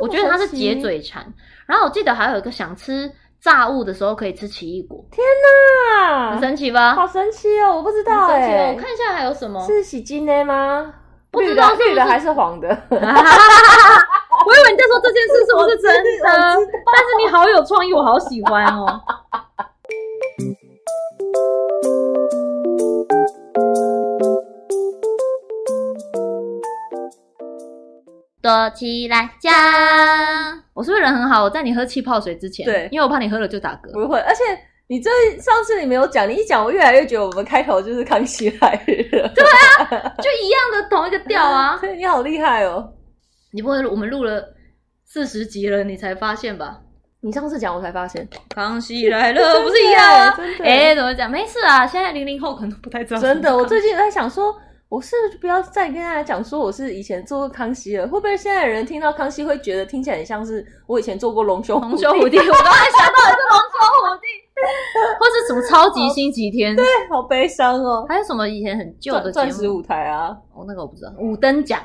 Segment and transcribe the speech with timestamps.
[0.00, 1.24] 我觉得它是解嘴馋。
[1.66, 3.10] 然后我记得还有一个想吃
[3.40, 5.04] 炸物的时候可以吃奇异果。
[5.10, 5.24] 天
[6.02, 6.94] 哪，很神奇吧？
[6.94, 7.76] 好神奇哦！
[7.76, 9.64] 我不知道哎、欸，我看一下还有什么？
[9.66, 10.92] 是喜金的吗？
[11.30, 12.66] 不知道是绿的还是黄的？
[12.90, 16.26] 我以为你在说这件事是不是真的？
[16.26, 19.00] 但是你好有创意，我好喜欢哦。
[28.50, 29.52] 躲起来讲，
[30.74, 31.44] 我是不是人很好？
[31.44, 33.92] 我在你喝气泡水之前，对，因为我怕你喝了就打嗝。
[33.92, 34.42] 不会，而且
[34.88, 35.08] 你这
[35.40, 39.28] 上次你没有讲，你一讲，我越来越觉得我们开头就是康熙来了。
[39.28, 41.78] 对啊，就一样的同一个调啊。
[41.80, 42.92] 对，你好厉害哦！
[43.52, 44.42] 你不会我们录了
[45.06, 46.78] 四十集了，你才发现吧？
[47.22, 50.36] 你上次讲我才发现，康熙来了不是一样啊？
[50.64, 51.30] 哎、欸，怎么讲？
[51.30, 53.20] 没事啊，现在零零后可能不太知道。
[53.20, 54.52] 真的，我最近在想说。
[54.90, 58.02] 我是不要再跟大家讲说我是以前做过康熙了？
[58.08, 62.36] 会不会现在的人听到康熙会觉得听起来很像是我以前做过龙兄龙兄虎弟？
[62.38, 63.78] 我刚才想到的是龙兄
[64.10, 64.26] 虎弟，
[65.20, 66.74] 或是什么超级星期天？
[66.74, 68.04] 对，好悲伤哦。
[68.08, 69.30] 还有什么以前很旧的？
[69.30, 70.36] 钻石舞台啊？
[70.52, 71.12] 哦，那个我不知道。
[71.20, 71.80] 五等奖。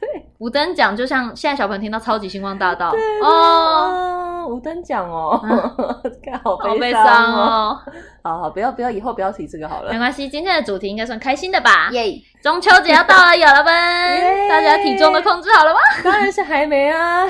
[0.00, 0.08] 对，
[0.38, 7.78] 五等奖就像现在小朋友听到超级星光大道对哦，五等奖哦， 嗯、好悲伤哦。
[8.22, 9.90] 好好，不要不要，以后不要提这个好了。
[9.90, 11.88] 没关系，今天的主题应该算开心的吧？
[11.92, 12.20] 耶！
[12.42, 13.70] 中秋节要到了，有了吗？
[14.08, 14.48] Yeah.
[14.48, 15.80] 大家体重都控制好了吗？
[16.04, 17.26] 当然是还没啊。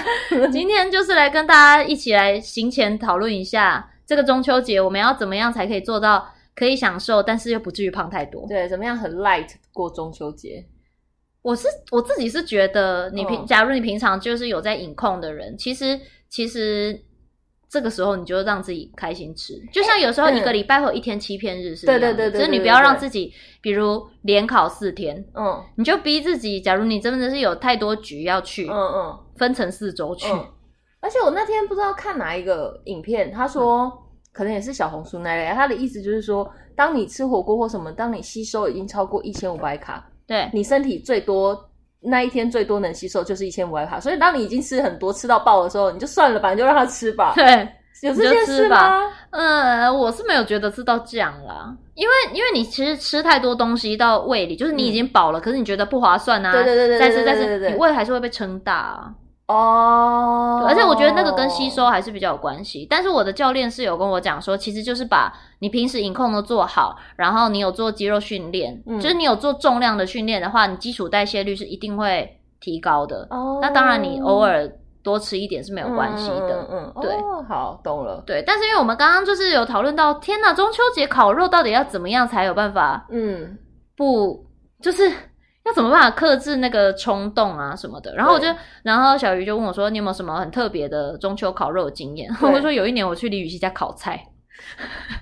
[0.53, 8.45] 今天就是来跟大家一起来行前讨论一下，这个中秋节我们要怎么样才可以做到可以享受，但是又不至于胖太多？
[8.49, 10.65] 对，怎么样很 light 过中秋节？
[11.43, 17.01] 我是我自己是觉得，你平假如你平常就是有在饮控的人，其实其实
[17.71, 30.27] 这个时候你就让自己开心吃，就像有时候一个礼拜或一天欺骗日是对对对，就是你不要让自己，比如连考四天，嗯，你就逼自己，假如你真的是有太多局要去，嗯嗯，分成四周去。
[31.01, 33.91] 而且我那天不知道看哪一个影片，他说
[34.33, 40.11] 可能也是小红书那类，他的意思就是说，当你吃火锅或什么，当你吸收已经超过一千五百卡。
[40.29, 41.59] 对，你身体最多
[42.01, 47.33] 那一天最多能吸收就是一千五百卡，所以当你已经吃很多吃到爆的时候，你就算了吧，你就让他吃吧。
[47.35, 47.69] 对，
[48.03, 49.03] 有这件事吗？
[49.31, 56.53] 嗯，我是没有觉得是到这样啦，因为因为你其实吃太多东西到胃里，就是你已经饱了，嗯，可是你觉得不划算啊。
[56.53, 59.11] 对对对对，但是但是，你胃还是会被撑大啊。
[59.49, 62.87] 哦、oh，而且我觉得那个跟吸收还是比较有关系。
[62.89, 73.27] 但是我的教练是有跟我讲说，其实就是把你平时饮控都做好，然后你有做肌肉训练，嗯，就是你有做重量的训练的话，你基础代谢率是一定会提高的。
[73.31, 74.71] 哦、oh，那当然你偶尔
[75.03, 76.67] 多吃一点是没有关系的。
[76.71, 78.23] 嗯嗯，对，oh, 好，懂了。
[78.27, 83.07] 对，但是因为我们刚刚就是有讨论到，天呐，中秋节烤肉到底要怎么样才有办法？
[83.09, 83.57] 嗯，
[83.97, 84.45] 不，
[84.83, 85.11] 就是。
[85.69, 88.15] 要怎么办法克制那个冲动啊什么的？
[88.17, 88.47] 然后我就，
[88.83, 94.19] 然后小鱼就问我说：“你有没有什么很特别的中秋烤肉的经验？”我就说：“有一年我去李雨熙家烤菜，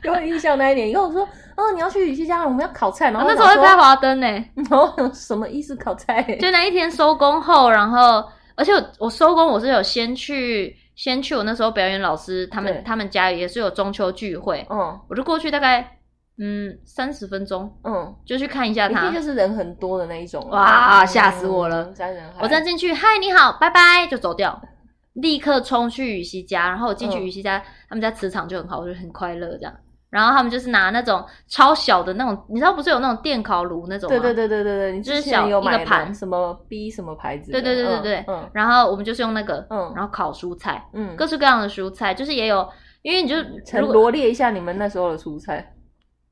[0.05, 1.23] 有印象那一年。”因为我说
[1.59, 4.27] ：“哦，你要去雨熙家，我们要烤菜。”然后那时候在拍华灯呢。
[4.55, 5.75] 然后什么意思？
[5.75, 6.23] 烤菜？
[6.41, 8.25] 就那一天收工后，然后
[8.55, 15.96] 而且我我收工我是有先去先去我那时候表演老师他们他们家也是有中秋聚会，嗯，我就过去大概。
[16.39, 21.91] 嗯，三十分钟，嗯，就去看一下他，一定就是人很多的那一种，哇，吓死我了！
[22.41, 24.61] 我站进去，嗨，你好，拜拜，就走掉，
[25.15, 29.73] 立刻冲去雨西家，然后我进去雨西家、嗯，他们家磁场就很好，我就很快乐这样。
[30.09, 34.19] 然后他们就是拿那种超小的那种，你知道不是有那种电烤炉那种吗？
[34.19, 37.51] 对对对对对对，你就是小一个盘，什么 B 什么牌子？
[37.51, 38.49] 对对对对对，嗯。
[38.53, 42.67] 然后我们就是用那个，嗯，然后烤蔬菜，嗯，各式各样的蔬菜，就是也有，
[43.03, 43.37] 因为你就
[43.81, 45.73] 罗列一下你们那时候的蔬菜。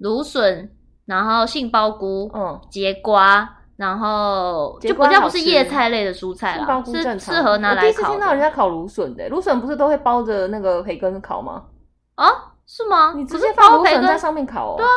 [0.04, 0.68] 芦笋，
[1.06, 7.80] 然后杏鲍菇，嗯，节瓜，然后就比较不是叶菜类的蔬菜了，是适合拿来烤。
[7.80, 11.62] 我第一次听到人家烤芦笋的，芦笋不是都会包着那个培根烤吗？
[12.16, 12.26] 啊，
[12.66, 13.14] 是吗？
[13.16, 14.76] 你直接放芦笋在上面烤哦？
[14.76, 14.90] 对啊，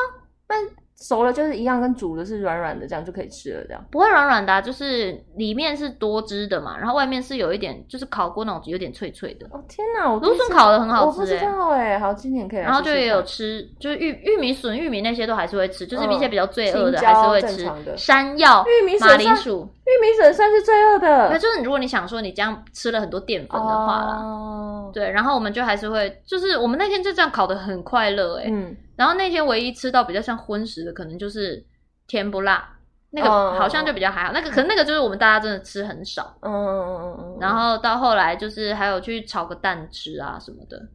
[0.45, 0.59] 但。
[0.99, 3.63] 熟了就是一样，跟煮的是软软的，这样就可以吃了。
[3.65, 9.45] 这样不会软软的，啊，就是里面是多汁的嘛，然后外面是有一点，就是烤过那种有点脆脆的。
[9.51, 12.59] 哦天哪，我芦笋烤的很好吃，欸，我不知道哎，欸，好，今年可以。
[12.59, 17.69] 然后就也有吃，就是玉玉米笋、玉米那些都还是会吃，就是一些比较罪恶的还是会吃。
[17.95, 21.29] 山药、玉米笋、马铃薯、玉米笋算是罪恶的。
[21.29, 28.49] 那就是如果你想说你这样吃了很多淀粉的话啦，哦，对，然后我们就还是会，就是我们那天就这样烤的很快乐哎，欸。
[28.51, 28.75] 嗯。
[28.97, 31.65] 然后那天唯一吃到比较像荤食的，可能就是
[32.07, 32.67] 甜不辣，
[33.11, 34.27] 那个好像就比较还好。
[34.29, 34.33] Oh.
[34.35, 36.35] 那个可能那个就是我们大家真的吃很少。
[36.41, 37.37] 嗯嗯嗯嗯。
[37.39, 40.89] 然后到后来就是还有去炒个蛋吃啊什么的。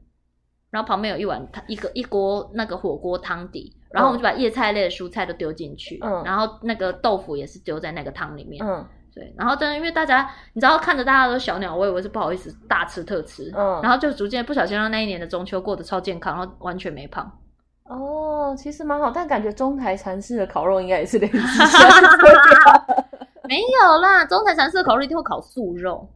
[0.71, 3.75] 然后旁边有一碗汤，一个一锅那个火锅汤底。
[3.91, 5.99] 然后我们就把叶菜类的蔬菜都丢进去。
[6.03, 6.23] 嗯。
[6.25, 8.67] 然后那个豆腐也是丢在那个汤里面。
[8.67, 8.85] 嗯。
[9.15, 17.31] 对，然后真的因为大家，你知道看着大家都小鸟，我以为是不好意思大吃特吃，嗯，然后就逐渐不小心让那一年的中秋过得超健康，然后完全没胖。
[17.93, 21.37] 哦，其实蛮好，但感觉中台禅寺的烤肉应该也是类似。
[23.49, 26.09] 没有啦，中台禅寺的烤肉一定会烤素肉。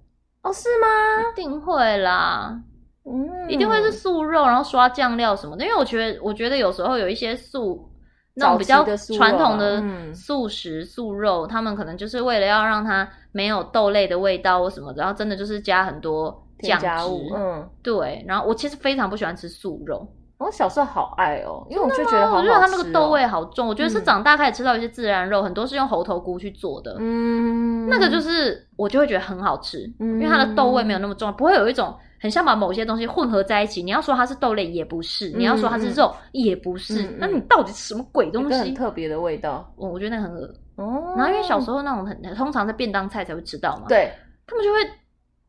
[0.43, 0.87] 哦，是吗？
[1.33, 2.59] 一定会啦，
[3.05, 5.65] 嗯，一定会是素肉，然后刷酱料什么的。
[5.65, 7.91] 因为我觉得，我觉得有时候有一些素。
[8.39, 8.85] 那种比较
[9.17, 9.83] 传统的
[10.13, 16.87] 素食素肉，他们可能就是为了要让它没有豆类的味道或什么的，然后真的就是加很多酱汁。
[17.35, 18.23] 嗯，对。
[18.29, 20.07] 然后我其实非常不喜欢吃素肉，
[20.39, 23.67] 我小时候好爱哦，因为我就觉得好好我觉得它那个豆味好重。
[23.67, 26.97] 我觉得是长大开始吃到一些自然肉，很多是用猴头菇去做的。
[26.99, 31.95] 嗯，那个就是我就会觉得很好吃，因为它的豆味没有那么重，不会有一种。
[32.19, 38.59] 很像把某些东西混合在一起，你要说它是豆类也不是，嗯、你要说它是肉也不是，嗯、那你到底是什么鬼东西？
[38.59, 41.15] 很特别的味道，我我觉得那很恶哦。
[41.15, 44.11] 然后因为小时候那种很通常在便当菜才会吃到嘛，对，
[44.47, 44.79] 他们就会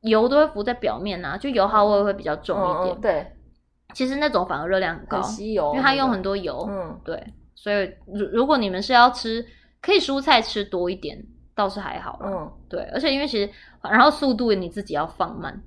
[0.01, 2.97] 油都会浮在表面啊，就油耗味会比较重一点。
[2.97, 3.31] 嗯、对，
[3.93, 6.67] 其实那种反而热量很高，很吸油，因为它用很多油。
[6.69, 7.21] 嗯，对，
[7.55, 9.45] 所以如如果你们是要吃，
[9.81, 11.17] 可以蔬菜吃多一点，
[11.55, 12.19] 倒是还好。
[12.23, 13.49] 嗯，对，而且因为其实
[13.81, 15.63] 然后速度你自己要放慢。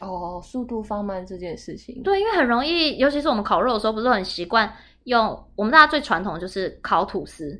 [0.00, 4.70] 哦，速度放慢这件事情，对，因为很容易，尤其是我们烤肉的时候，不是很习惯
[5.04, 7.58] 用我们大家最传统的就是烤吐司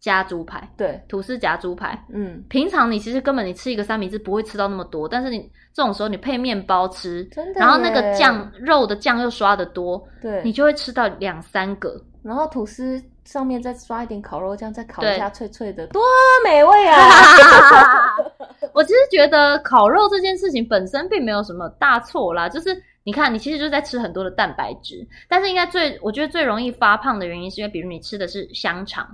[0.00, 5.40] 加猪排，对，吐司夹猪排，嗯，平常你其实根本你吃一个三明治不会吃到那么多，但是你
[5.74, 16.02] 这种时候你配面包吃，真的，然后那个酱肉的酱又刷的多，对，你就会吃到两三个，然后吐司上面再刷一点烤肉酱，再烤一下脆脆的，多
[16.42, 18.16] 美味啊！
[18.72, 22.70] 我其实觉得烤肉这件事情本身并没有什么大错啦，就是
[23.04, 29.06] 你看，你其实就是在吃很多的蛋白质，但是应该最我觉得最容易发胖的原因是因为，比如你吃的是香肠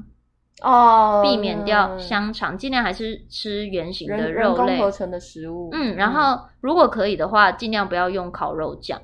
[0.62, 5.69] 哦，避免掉香肠，尽量还是吃圆形的肉类，合成的食物。
[5.73, 9.00] 嗯，然后如果可以的话，尽量不要用烤肉酱。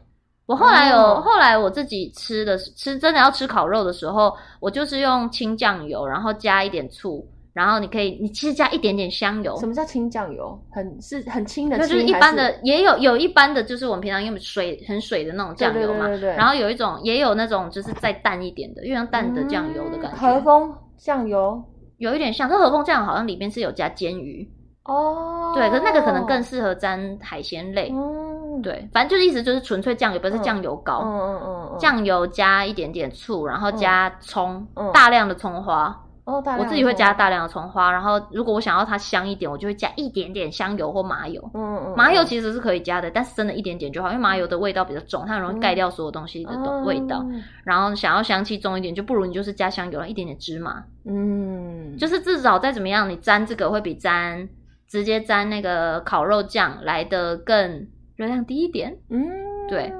[0.46, 7.26] 我后来有、哦、后来我自己吃的吃真的要吃烤肉的时候，我就是用清酱油，然后加一点醋。
[7.54, 9.54] 然后你可以，你其实加一点点香油。
[9.58, 10.58] 什么叫清酱油？
[10.70, 16.06] 很是很清的清，就是一般的，也有有一般的，就是我们平常用水很水的那种酱油嘛。
[16.06, 16.36] 对对对对对。
[16.36, 20.16] 然后有一种，也有那种就是再淡一点的，又像淡的酱油的感觉。
[20.16, 21.60] 和风酱油
[21.98, 24.48] 有一点像，这和风酱好像里面是有加煎鱼
[24.84, 25.50] 哦。
[25.52, 27.90] 对，可是那个可能更适合沾海鲜类。
[27.92, 31.00] 嗯，对，反正就是意思就是纯粹酱油，不是酱油膏。
[31.04, 31.78] 嗯嗯嗯嗯。
[31.78, 36.04] 酱油加一点点醋，然后加葱，嗯、大量的葱花。
[36.38, 41.42] 哦，我自己会加大量的葱花，然后如果我想要它香一点，我就会加一点点香油或麻油。
[41.54, 47.20] 嗯嗯，麻油其实是可以加的，但是真的一点点就好，因为麻油的味道比较重，它很容易盖掉所有东西的味道。
[47.24, 50.84] 嗯、然后想要香气重一点，就不如你就是加香油，一点点芝麻。
[51.04, 54.48] 嗯，就是至少再怎么样，你沾这个会比沾
[54.88, 57.86] 直接沾那个烤肉酱来的更
[58.16, 58.96] 热量低一点。
[59.10, 59.26] 嗯，
[59.68, 59.92] 对。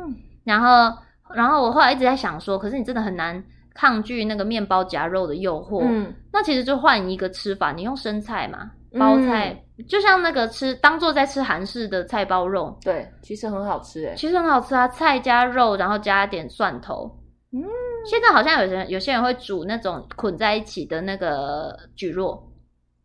[0.44, 0.98] 然后，
[1.34, 3.44] 然后我后来一直在想说，可是你真的很难。
[3.74, 17.10] 抗拒那个面包夹肉的诱惑，嗯，那其实就换一个吃法，你用生菜嘛，包菜，嗯、就像那个吃当做在吃韩式的菜包肉，对，其实很好吃诶，其实很好吃啊，菜加肉，然后加点蒜头，
[17.52, 17.64] 嗯，
[18.04, 22.38] 现在好像有人有些人会煮那种捆在一起的那个蒟蒻，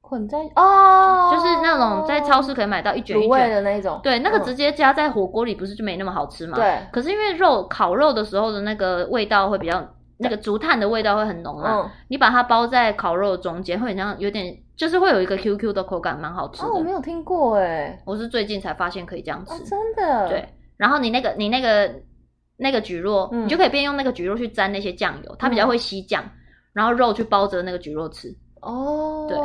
[0.02, 6.58] 捆在哦，就是那种在超市可以买到一卷一卷的那种，对，那个直接加在火锅里不是就没那么好吃吗？
[6.58, 9.88] 对，可是因为肉烤肉的时候的那个味道会比较。
[10.19, 16.67] 那个竹炭的味道会很浓啊，嗯、你把它包在烤肉中间，会很像有点，就是会有一个 QQ 的口感，蛮好吃的。
[16.67, 19.53] 哦，我没有听过诶，我是最近才发现可以这样吃。
[19.53, 20.27] 哦，真的？
[20.29, 20.50] 对。
[20.75, 21.93] 然后你那个你那个
[22.57, 26.31] 那个蒟蒻，嗯、你就可以边用那个蒟蒻去沾那些酱油，它比较会吸酱，嗯、
[26.74, 28.36] 然后肉去包着那个蒟蒻吃。
[28.62, 29.38] 哦，对，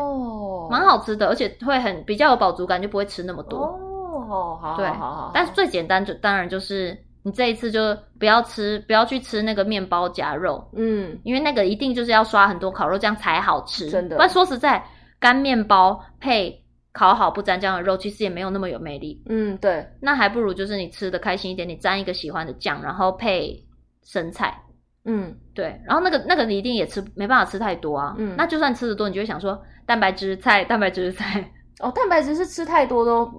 [0.71, 3.59] 蛮好吃的，而且会很比较有饱足感，就不会吃那么多。
[3.59, 5.31] 哦，好，好，对，好好好。
[5.35, 6.97] 但是最简单就当然就是。
[7.25, 14.17] 你这一次就不要吃，不要去吃那个面包夹肉，嗯，因为那个一定就是要刷很多烤肉酱才好吃，真的。
[14.17, 14.85] 不然说实在，
[15.21, 16.53] 干面包配
[16.93, 19.23] 烤好不沾酱的肉，其实也没有那么有魅力。
[19.29, 19.87] 嗯，对。
[20.01, 23.57] 那还不如就是你吃的开心一点，你沾一个喜欢的酱，然后配
[24.03, 24.61] 生菜。
[25.05, 25.81] 嗯，对。
[25.87, 28.15] 然后那个那个你一定也吃没办法吃太多啊。
[28.19, 28.35] 嗯。
[28.37, 31.49] 那就算吃的多，你就会想说蛋白质菜，蛋白质菜。
[31.81, 33.31] 哦，蛋白质是吃太多都，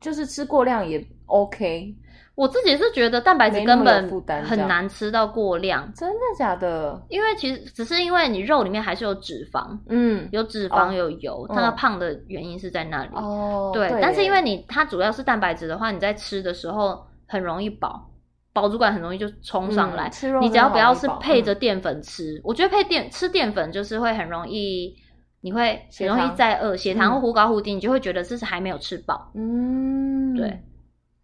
[0.00, 1.94] 就是吃过量也 OK。
[2.36, 4.10] 我自己是觉得蛋白质根本
[4.44, 7.00] 很难吃到过量，真的假的？
[7.08, 13.10] 因为其实只是因为你肉里面还是有脂肪，嗯，有脂肪有油，它胖的原因是在那里。
[13.14, 18.10] 哦，对，但是因为你它主要是蛋白质的话，你在吃的时候很容易饱，
[18.52, 20.10] 饱足感很容易就冲上来。
[20.40, 24.92] 你只要不要是配着淀粉吃，我觉得配淀吃淀粉就是会很容易
[25.40, 29.30] 你会很容易再饿，血糖会忽高忽低，你就会觉得这是还没有吃饱。
[29.34, 30.60] 嗯，对。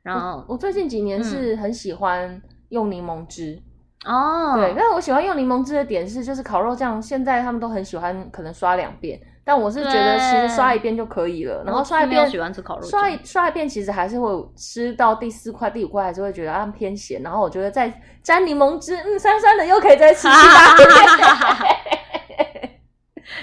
[0.02, 2.40] 然后我，我最近几年是很喜欢
[2.71, 3.62] 用柠檬汁。
[4.07, 9.21] 哦，对，但是我喜欢用柠檬汁的点是，就是烤肉酱，现在他们都很喜欢，可能刷两遍。
[9.45, 17.21] 但我是觉得其实刷一遍就可以了，然后刷一遍，喜欢吃烤肉，刷一刷一遍其实还是会吃到第四块、第五块，还是会觉得啊偏咸。
[17.23, 17.92] 然后我觉得再
[18.23, 20.88] 沾柠檬汁，嗯，酸酸的又可以再吃七八遍。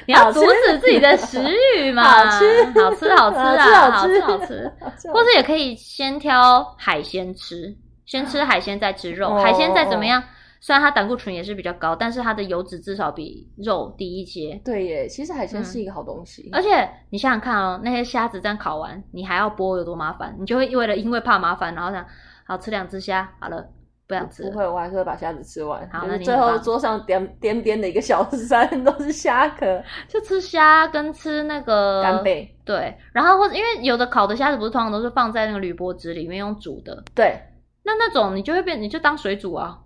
[0.08, 1.40] 你要阻止自己的食
[1.76, 2.04] 欲嘛？
[2.04, 4.74] 好吃，好吃，好吃啊，好吃，好吃，
[5.14, 10.24] 或者也可以先挑海鲜吃，先吃海鲜再吃肉，海鲜再怎么样。
[10.60, 14.60] 虽然它胆固醇也是比较高，但是它的油脂至少比肉低一些。
[14.66, 16.50] 对耶，其实海鲜是一个好东西。
[16.52, 20.36] 嗯、而且你想想看哦，那些虾子这样烤完，你还要剥，有多麻烦？
[20.40, 22.04] 你就会为了因为怕麻烦，然后想
[22.46, 23.68] 好吃两只虾，好了，
[24.08, 24.44] 不想吃。
[24.44, 25.88] 不会，我还是会把虾子吃完。
[25.92, 32.56] 好，那你最后桌上点点点的一个小山都是虾壳， 就吃虾跟吃那个干贝。
[32.64, 37.04] 对，然后或者因为有的烤的虾子不是通常都是放在那个铝箔纸里面用煮的。
[37.14, 37.40] 对，
[37.84, 39.80] 那那种你就会变，你就当水煮啊。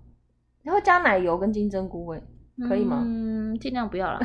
[0.64, 2.22] 然后加奶油跟金针菇，哎，
[2.68, 3.02] 可以吗？
[3.04, 4.20] 嗯，尽量不要了。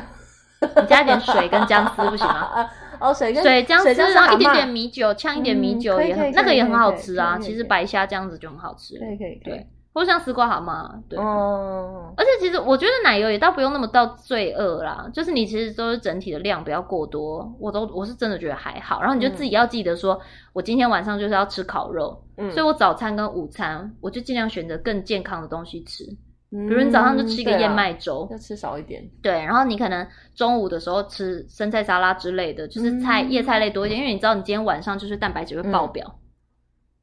[0.60, 2.66] 你加一点水跟姜丝不行吗？
[2.98, 7.38] 哦，水跟水姜丝，然后一点点米酒，呛一点米酒也很，那个也很好吃啊。
[7.38, 8.98] 其实白虾这样子就很好吃。
[8.98, 9.54] 可以可以可以。
[9.54, 11.18] 对，或者像丝瓜蛤蟆，对。
[11.18, 12.12] 哦。
[12.18, 19.00] 而且其实我觉得奶油也倒不用那么到罪恶啦，就是你其实都是整体的量不要过多，我都我是真的觉得还好。
[19.00, 20.20] 然后你就自己要记得说，
[20.52, 26.04] 我今天晚上就是要吃烤肉，嗯，所以我早餐跟午餐我就尽量选择更健康的东西吃。
[26.50, 29.02] 比如你早上就吃一个燕麦粥，要吃少一点。
[29.22, 36.18] 对，然后你可能中午的时候吃生菜沙拉之类的，就是菜叶菜类多一点，因为你知道你今天晚上就是蛋白质会爆表。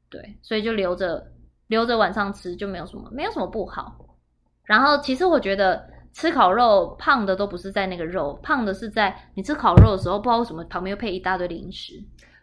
[0.08, 1.26] 对，所以就留着
[1.68, 3.96] 留着晚上吃就没有什么没有什么不好。
[4.64, 11.94] 然后其实我觉得吃烤肉胖的都不是在那个肉，胖的是在你吃烤肉的时候，不知道为什么旁边又配一大堆零食。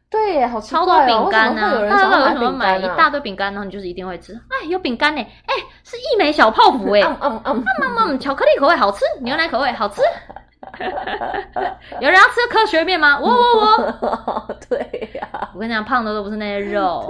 [0.09, 3.55] 对耶，好奇怪哦，超多饼干呢，大家都为什么买一大堆饼干，呢？
[3.55, 4.33] 然后你就是一定会吃。
[4.33, 5.53] 哎，有饼干呢，哎，
[5.85, 7.63] 是一枚小泡芙哎，嗯嗯嗯
[7.97, 10.01] 嗯，巧克力口味好吃，牛奶口味好吃。
[12.01, 13.17] 有人要吃科学面吗？
[13.19, 14.55] 我我我。
[14.69, 17.09] 对呀，我跟你讲，胖的都不是那些肉。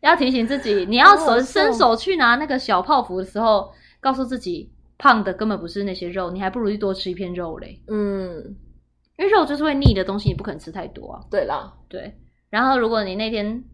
[0.00, 7.82] 要提醒自己，你要手伸手去拿那个小泡芙的时候，告诉自己，胖的根本不是那些肉，你还不如去多吃一片肉嘞。
[7.88, 8.56] 嗯。
[9.16, 11.20] 因为肉就是会腻的东西，你不可能吃太多啊。
[11.28, 12.16] 对啦，对。
[12.50, 13.64] 然后如果你那天，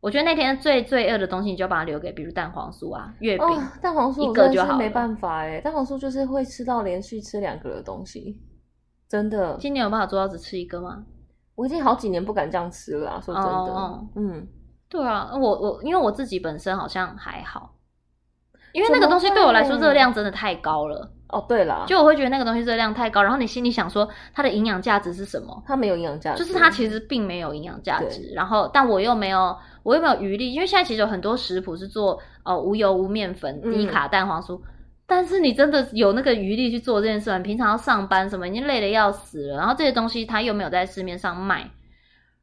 [0.00, 3.60] 我觉得那天最最饿的东西，你就把它留给，比如蛋黄酥啊、月饼、哦。
[3.82, 8.40] 蛋黄酥一个就好，没办法哎，蛋黄酥就是会吃到连续吃两个的东西，
[9.08, 9.56] 真的。
[9.58, 11.04] 今年有办法做到只吃一个吗？
[11.56, 13.50] 我已经好几年不敢这样吃了啦，说真的。
[13.50, 14.46] 哦、嗯，
[14.96, 17.74] 对啊，我我因为我自己本身好像还好，
[18.72, 21.12] 因为那个东西对我来说热量真的太高了。
[21.28, 25.62] 哦，对了，就我会觉得那个东西热量太高，然后你心里想说它的营养价值是什么？
[25.66, 28.32] 它没有营养价值，就是它其实并没有营养价值。
[28.32, 34.62] 然后，但我又没有，我又没有余力，因为现在其实有很多食谱是做呃无油无面粉、低卡蛋黄酥，嗯、
[35.04, 37.38] 但是你真的有那个余力去做这件事吗？
[37.38, 41.68] 你平常要上班什么，已经累得要死了，然后这些东西它又没有在市面上卖，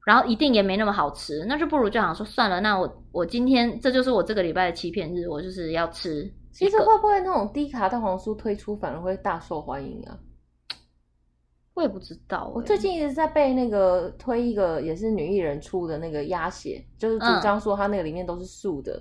[0.06, 6.32] 然后一定也没那么好吃，那就不如就想说算了，那我我今天这就是我这个礼拜的欺骗日，我就是要吃。
[6.52, 10.20] 其实会不会那种低卡蛋黄酥推出反而会大受欢迎啊？
[11.74, 12.52] 我也不知道、欸。
[12.54, 18.94] 我最近一直在被那个推一个也是女艺人出的那个鸭血，就是主张说它那个里面都是素的，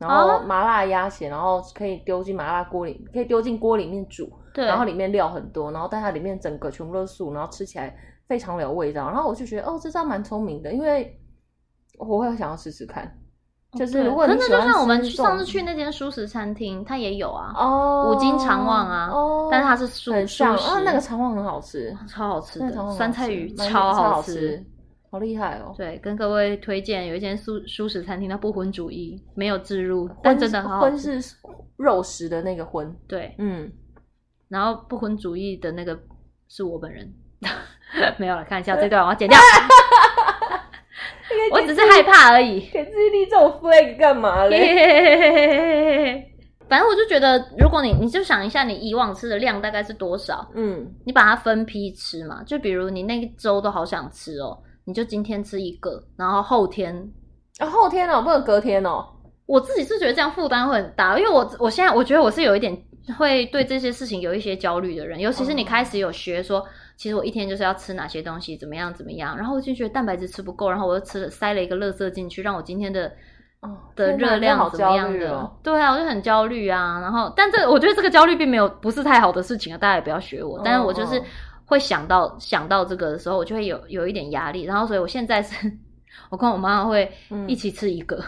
[0.00, 7.96] 嗯、然后麻辣鸭血，然后可以丢进麻辣锅里，可以丢进锅里面煮，对，然后里面料很多，然后但它里面整个全部都是素，然后吃起来
[8.28, 9.06] 非常有味道。
[9.06, 11.18] 然后我就觉得哦，这招蛮聪明的，因为
[11.98, 13.18] 我会想要试试看。
[13.72, 24.64] 就是如果你，真的就像我们上次去那间蔬食餐厅，它也有啊，哦，五金肠旺啊，哦，但是它是素素食，啊，那个肠旺很好吃，超好吃的，酸菜鱼超好吃，
[25.10, 25.74] 好厉害哦。
[25.76, 30.62] 对，跟各位推荐有一间素蔬食餐厅，它不荤主义，没有置入，但真的。
[30.78, 31.20] 荤是
[31.76, 33.70] 肉食的那个荤，对，嗯，
[34.48, 35.98] 然后不荤主义的那个
[36.48, 37.12] 是我本人，
[38.18, 39.38] 没有了，看一下这段我要剪掉。
[41.52, 46.24] 我只是害怕而已，给自己立这种 flag 干嘛嘞？
[46.68, 50.48] 反正我就觉得，如果你你就想一下，你以往吃的量大概是多少？
[50.54, 52.42] 嗯，你把它分批吃嘛。
[52.44, 56.96] 就比如你那一周都好想吃哦，你就今天吃一个，然后后天
[57.58, 59.06] 啊，后天哦，不能隔天哦。
[59.46, 62.76] 我自己是觉得这样负担会很大，因为我我现在我觉得我是有一点
[63.16, 66.64] 会对这些事情有一些焦虑的人，尤其是你开始有学说。
[66.96, 73.12] 其实我一天就是要吃哪些东西，怎么样怎么样，然后我就觉得蛋白质吃不够，然后我又吃了塞了一个垃圾进去，让我今天的
[73.60, 75.30] 哦的热量怎么样的？
[75.30, 76.98] 哦、对啊，我就很焦虑啊。
[77.00, 80.60] 然后，但这我觉得这个焦虑并没有不是太好的事情啊，大家也不要学我。
[80.64, 81.22] 但是我就是
[81.66, 84.62] 会想到想到这个的时候，我就会有有一点压力。
[84.62, 85.70] 然后，所以我现在是，
[86.30, 87.12] 我跟我妈妈会
[87.46, 88.24] 一起吃一个，嗯、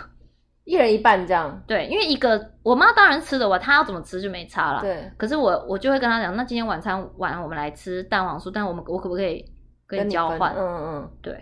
[0.68, 1.62] 一人一半这样。
[1.66, 4.82] 对，因为一个我妈当然吃的话，她要怎么吃就没差了。
[4.82, 5.10] 对。
[5.16, 9.42] 可是我我就会跟她讲，那今天晚餐晚我们来吃蛋黄酥，但我们我可不可以
[9.86, 10.54] 跟你交换？
[10.54, 11.10] 嗯嗯。
[11.22, 11.32] 对。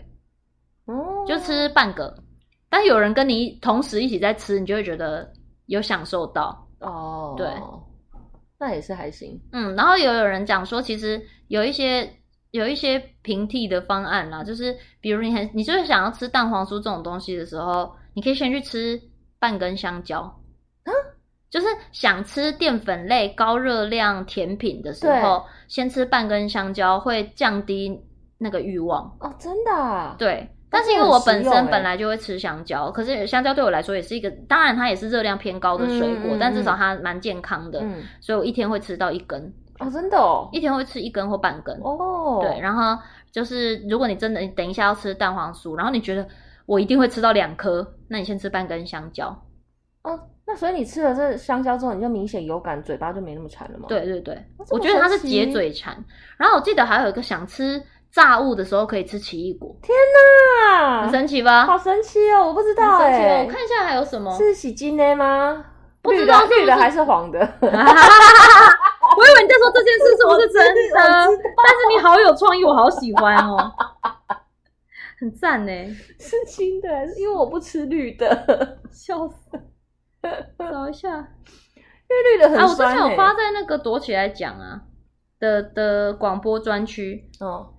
[0.85, 1.25] 哦。
[1.27, 2.17] 就吃半个，
[2.71, 5.29] 但有人跟你同时一起在吃，你就会觉得
[5.67, 6.69] 有享受到。
[6.79, 7.35] 哦。
[7.37, 7.49] 对。
[8.59, 12.09] 那也是还行，嗯，然后也有人讲说，其实有一些
[12.53, 18.99] 有一些平替的方案啦，就是比如你很你就是想要吃蛋黄酥这种东西的时候，你可以先去吃
[19.39, 20.21] 半根香蕉，
[20.85, 20.91] 啊，
[21.51, 28.03] 就是想吃淀粉类高热量甜品的时候，先吃半根香蕉会降低
[28.39, 30.51] 那个欲望哦，真的啊，对。
[30.69, 43.01] 但是因为我本身本来就会吃香蕉，可是香蕉对我来说也是一个，当然它也是热量偏高的水果，嗯嗯嗯、但至少它蛮健康的，嗯、所以我一天会吃到一根哦，真的哦，一天会吃一根或半根哦，对，然后
[43.31, 46.27] 就是如果你真的你等一下要吃蛋黄酥，然后你觉得
[46.67, 49.29] 我一定会吃到两颗，那你先吃半根香蕉
[50.03, 53.87] 哦，那所以你吃了这香蕉之后，你就明显有感，嘴巴就没那么馋了吗？
[53.89, 55.97] 对对对，我觉得它是解嘴馋，
[56.37, 57.83] 然后我记得还有一个想吃。
[58.13, 59.95] 炸物的时候可以吃奇异果，天
[60.73, 61.67] 哪，很神奇吧？
[61.67, 62.47] 好神奇哦！
[62.47, 64.35] 我不知道哎、欸，我看一下还有什么？
[64.39, 65.63] 是喜金呢吗？
[66.01, 67.39] 不知道绿的还是黄的？
[67.61, 67.75] 我以
[69.35, 70.95] 为你在说这件事是不是真的？
[70.97, 73.71] 但是你好有创意，我好喜欢哦，
[75.19, 75.73] 很赞呢。
[76.21, 77.21] 是青的还是？
[77.21, 79.37] 因为我不吃绿的， 笑死！
[80.59, 82.99] 找一下，因为绿的很酸、欸。
[82.99, 84.83] 啊，我之前有发在那个躲起来讲啊
[85.39, 87.73] 的的广播专区哦。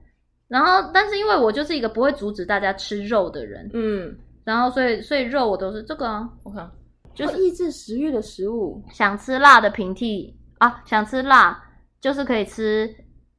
[0.48, 6.72] 然后，但是因为我就是一个不会阻止大家吃肉的人，嗯，然后所以所以肉我都是这个啊，我看
[7.13, 11.62] 就是抑制食欲的食物，想吃辣的平替啊，想吃辣
[12.00, 12.89] 就是可以吃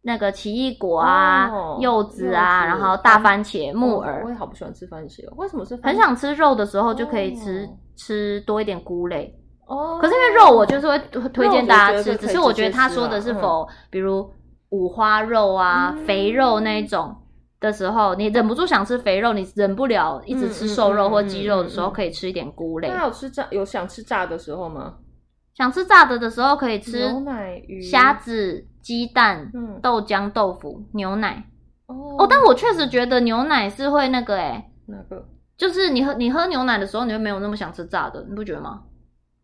[0.09, 4.23] 那个奇异果啊、哦、柚子啊，子然后大番茄、木耳。
[4.25, 5.97] 我也好不喜欢吃番茄哦，为什么是番茄？
[5.99, 9.33] 很想吃肉的时候就可以吃、哦、吃多一点菇类
[9.67, 9.99] 哦。
[10.01, 10.99] 可是因为肉我就是会
[11.29, 14.29] 推荐大家吃，只是我觉得他说的是否、嗯、比如。
[14.71, 17.17] 五花肉啊，嗯、肥肉那一种
[17.59, 22.87] 的时候，你忍不住想吃肥肉，你忍不了一直吃瘦肉或鸡肉的时候，可以吃一点菇类。
[22.87, 24.97] 那有吃炸有想吃炸的时候吗？
[25.55, 31.45] 想吃炸的的时候可以吃牛奶、鱼、虾子、鸡蛋、嗯、豆浆、豆腐、牛奶。
[31.89, 35.23] 哦，哦，但我确实觉得牛奶是会那个诶、欸、哪个？
[35.59, 38.81] 就是你喝你喝牛奶的时候，你会没有那么想吃炸的，你不觉得吗？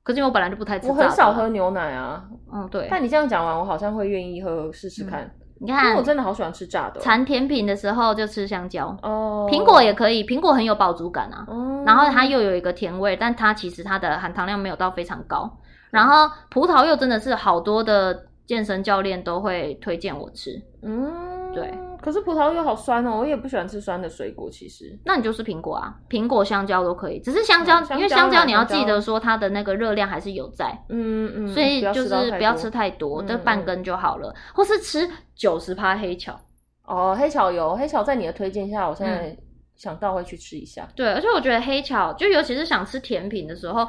[0.03, 2.25] 可是因为我本来就不太吃，我很少喝牛奶啊。
[2.55, 2.89] 嗯，对。
[2.91, 5.31] 但你这样讲完，我好像会愿意喝试试看。
[5.61, 6.99] 你看，因为我真的好喜欢吃炸的。
[7.03, 11.45] 馋甜品的时候就吃香蕉哦，苹果也可以，苹果很有饱足感啊。
[11.49, 11.83] 哦。
[11.85, 15.59] 然后它又有一个甜味，但它其实它的含糖量没有到非常高。
[15.91, 20.61] 然后葡萄柚真的是好多的健身教练都会推荐我吃。
[20.83, 21.73] 嗯，对。
[22.01, 24.51] 可是葡萄又好酸哦，我也不喜欢吃酸的水果。
[24.51, 27.19] 其实，那你就是苹果啊，苹果、香蕉都可以。
[27.21, 30.79] 只是香蕉，嗯、因为香蕉你要记得说它的那个热量还是有在。
[30.91, 31.49] 嗯嗯。
[31.49, 34.35] 所以就是不要吃太多，这半根就好了。
[34.55, 36.39] 或是吃九十趴黑巧。
[36.87, 39.35] 哦，黑巧有黑巧，在你的推荐下，我现在
[39.77, 40.83] 想到会去吃一下。
[40.83, 43.87] 嗯、对，而且我觉得黑巧，就尤其是想吃甜品的时候。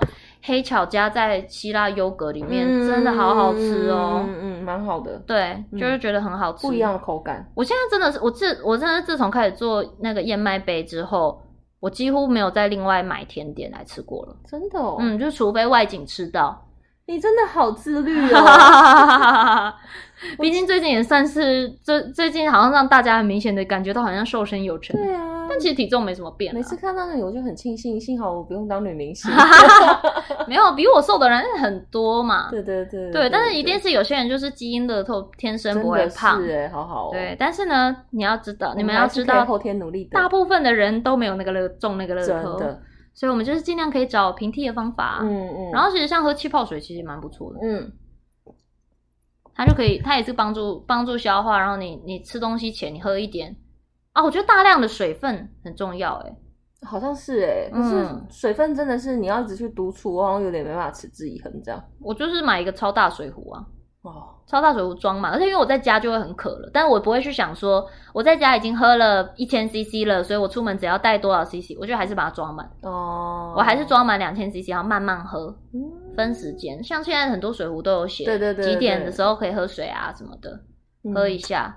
[0.47, 4.23] 黑巧加在希腊优格里面，嗯、真的好好吃哦。
[4.27, 5.17] 嗯嗯，蛮、嗯、好的。
[5.25, 7.43] 对，就是觉得很好吃，不一样的口感。
[7.55, 11.41] 我现在真的是，我自我真的自从开始做那个燕麦杯之后，
[11.79, 14.35] 我几乎没有再另外买甜点来吃过了。
[14.47, 14.97] 真的哦。
[14.99, 16.63] 嗯，就除非外景吃到。
[17.07, 19.73] 你真的好自律哦。
[20.39, 24.95] 毕竟最近也算是最最近好像让大家很明显的感觉到好像瘦身有成。
[24.95, 26.53] 对啊，但其实体重没什么变。
[26.53, 29.31] 每次看到那里我就很庆幸，幸好我不用当女明星。
[30.49, 32.49] 没有比我瘦的人很多嘛。
[32.51, 33.09] 对对对。
[33.09, 36.41] 对，但是一定是有些人就是基因乐透，天生不会胖。
[36.41, 37.09] 是哎，好好。
[37.11, 42.59] 对，但是呢，你要知道，你们要知道，后天努力的，大部分的人都没有那个乐中那个乐透。
[43.13, 45.19] 所以我们就是尽量可以找平替的方法。
[45.21, 45.71] 嗯嗯。
[45.71, 47.59] 然后其实像喝气泡水，其实蛮不错的。
[47.63, 47.93] 嗯。
[49.55, 51.57] 它就可以，它也是帮助帮助消化。
[51.57, 53.55] 然后你你吃东西前你喝一点
[54.15, 56.15] 啊，我觉得大量的水分很重要。
[56.25, 56.35] 哎，
[56.87, 61.83] 好像是哎，可是水分真的是你要一直去督促，我好像有点没办法持之以恒这样。
[61.99, 63.65] 我就是买一个超大水壶啊。
[64.03, 72.69] 哦，超大水壶装嘛，而且因为我在家就会很渴了，但是我不会去想说我在家已经喝了一千 CC 了，所以我出门只要带多少 CC，我就还是把它装满。
[72.83, 75.57] 哦，我还是装满两千 CC，然后慢慢喝，
[76.15, 76.83] 分时间。
[76.83, 80.61] 像现在很多水壶都有写，对对对，几点的时候可以喝水啊什么的，
[81.15, 81.75] 喝一下。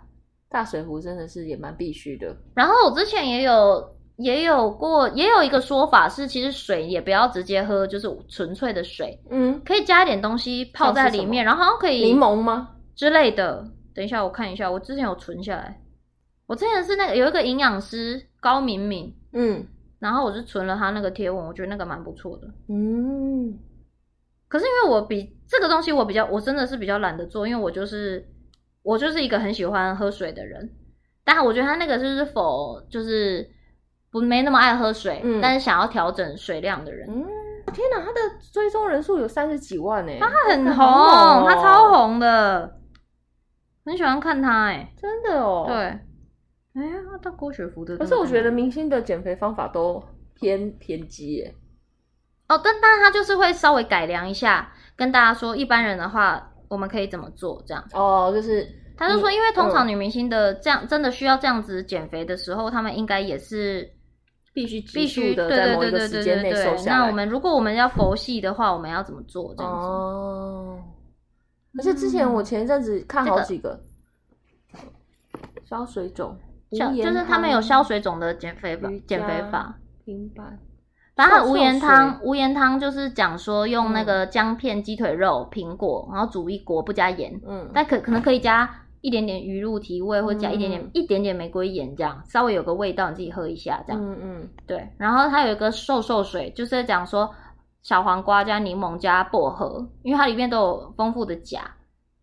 [0.49, 2.37] 大水壶真的是也蛮必须的。
[2.55, 3.97] 然后我之前也有。
[4.19, 15.81] 也有过，也有一个说法是，其实水也不要直接喝，就是纯粹的水，嗯，可以加一点东西泡在里面，然后好像可以柠檬吗之类的，等一下我看一下，我之前有存下来。
[16.49, 19.65] 我之前是那个有一个营养师高敏敏，嗯，
[20.01, 23.57] 然后我就存了他那个贴文，我觉得那个蛮不错的，嗯。
[24.49, 28.29] 可是因为我比这个东西我比较，我真的是比较懒得做，因为我就是
[28.83, 30.75] 我就是一个很喜欢喝水的人。
[31.25, 33.47] 但我觉得他那个就是否就是
[34.11, 37.07] 不没那么爱喝水，嗯、但是想要调整水量的人。
[37.07, 37.27] 嗯，
[37.75, 38.19] 天哪，他的
[38.51, 42.81] 追踪人数有三十几万呢，他很红，哦、他超红的，
[43.85, 45.65] 很喜欢看他哎，真的哦。
[45.67, 47.99] 对，哎呀，他郭雪芙的。
[47.99, 50.03] 可是我觉得明星的减肥方法都
[50.35, 51.55] 偏偏激耶。
[52.49, 57.85] 哦，但但他就是会稍微改良一下，跟大家说一般人的话我们可以怎么做这样。
[57.93, 58.67] 哦，就是。
[59.01, 63.89] 他就说，因为通常女明星的这样真的需要这样子减肥的时候，他们应该也是
[64.53, 66.99] 必须必须的在某一个时间内瘦下来。
[66.99, 69.55] 那我们如果我们要佛系的话，我们要怎么做？
[69.57, 69.87] 这样子。
[69.87, 70.83] 哦。
[71.79, 73.81] 而且之前我前一阵子看好几个
[75.65, 76.37] 消水肿，
[76.73, 79.79] 就是他们有消水肿的减肥法，减肥法。
[80.07, 80.43] 明白。
[81.19, 87.39] 反正无盐汤，无盐汤就是讲说用那个姜片、鸡腿肉、苹果，然后煮一锅，不加盐。
[87.47, 87.69] 嗯。
[87.75, 88.71] 但可可能可以加。
[89.01, 94.03] 一点点鱼露提味，或加一点点、嗯、一点点玫瑰盐，这样稍微有个味道，你自己喝一下，这样。
[94.03, 94.49] 嗯嗯。
[94.67, 97.31] 对，然后它有一个瘦瘦水，就是在讲说
[97.81, 101.61] 小黄瓜加柠檬加薄荷，因为它里面都有丰富的钾，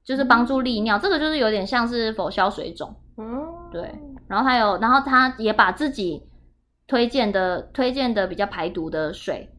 [0.03, 0.97] 就是帮助利尿。
[0.97, 2.93] 嗯、这个就是有点像是否消水肿。
[3.17, 3.25] 嗯。
[3.71, 3.89] 对，
[4.27, 6.21] 然后还有，然后它也把自己
[6.87, 9.49] 推荐的推荐的比较排毒的水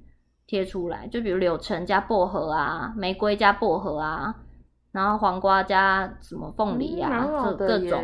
[0.46, 4.34] 贴出来，就比如柳橙加薄荷啊，玫瑰加薄荷啊。
[4.92, 8.02] 然后黄瓜加什么凤梨啊，这、嗯、各种，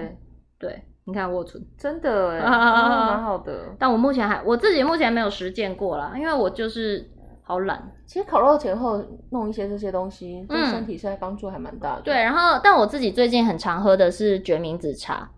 [0.59, 3.75] 对，你看我存真的哎， 蛮好的。
[3.79, 7.11] 但我目前还我自己目前没有实践过啦，因为我就是
[7.45, 7.91] 好懒。
[8.07, 12.05] 其实烤肉前后弄一些这些东西，对身体现在帮助还蛮大的、嗯。
[12.05, 15.31] 对，然后但我自己最近很常喝的是决明子茶，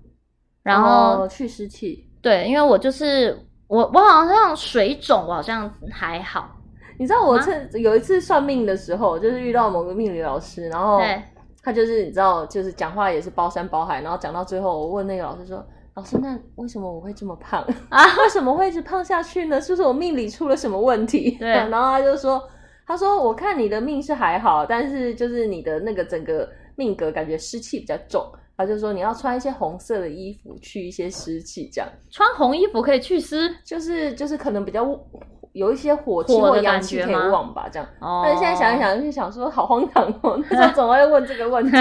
[0.64, 2.10] 然后、哦、去湿气。
[2.20, 3.38] 对，因为我就是
[3.74, 6.48] 我我好像水肿，我好像还好。
[6.98, 11.00] 你知道我趁有一次算命的时候，就是遇到某个命理老师，然后。
[11.66, 15.64] 他就是你知道，就是讲话也是包山包海，然后讲到最后，我问那个老师说
[15.96, 18.04] ：“老师，那为什么我会这么胖啊？
[18.20, 19.58] 为什么会一直胖下去呢？
[19.58, 22.38] 是不是我命里出了什么问题？”对， 然后他就说
[22.86, 28.22] ：“他说我看你的命是还好，但是就是你的那个整个命格感觉湿气比较重。”
[28.56, 34.86] 他就说你要穿一些红色的衣服，去一些湿气，这样穿红衣服可以去湿，就是就是可能比较。
[35.54, 37.88] 有一些火气或阳气可以旺吧，这样。
[38.00, 38.22] 哦。
[38.24, 41.70] 但是现在想一想，就想说好荒唐哦，那时候 总会问这个问题。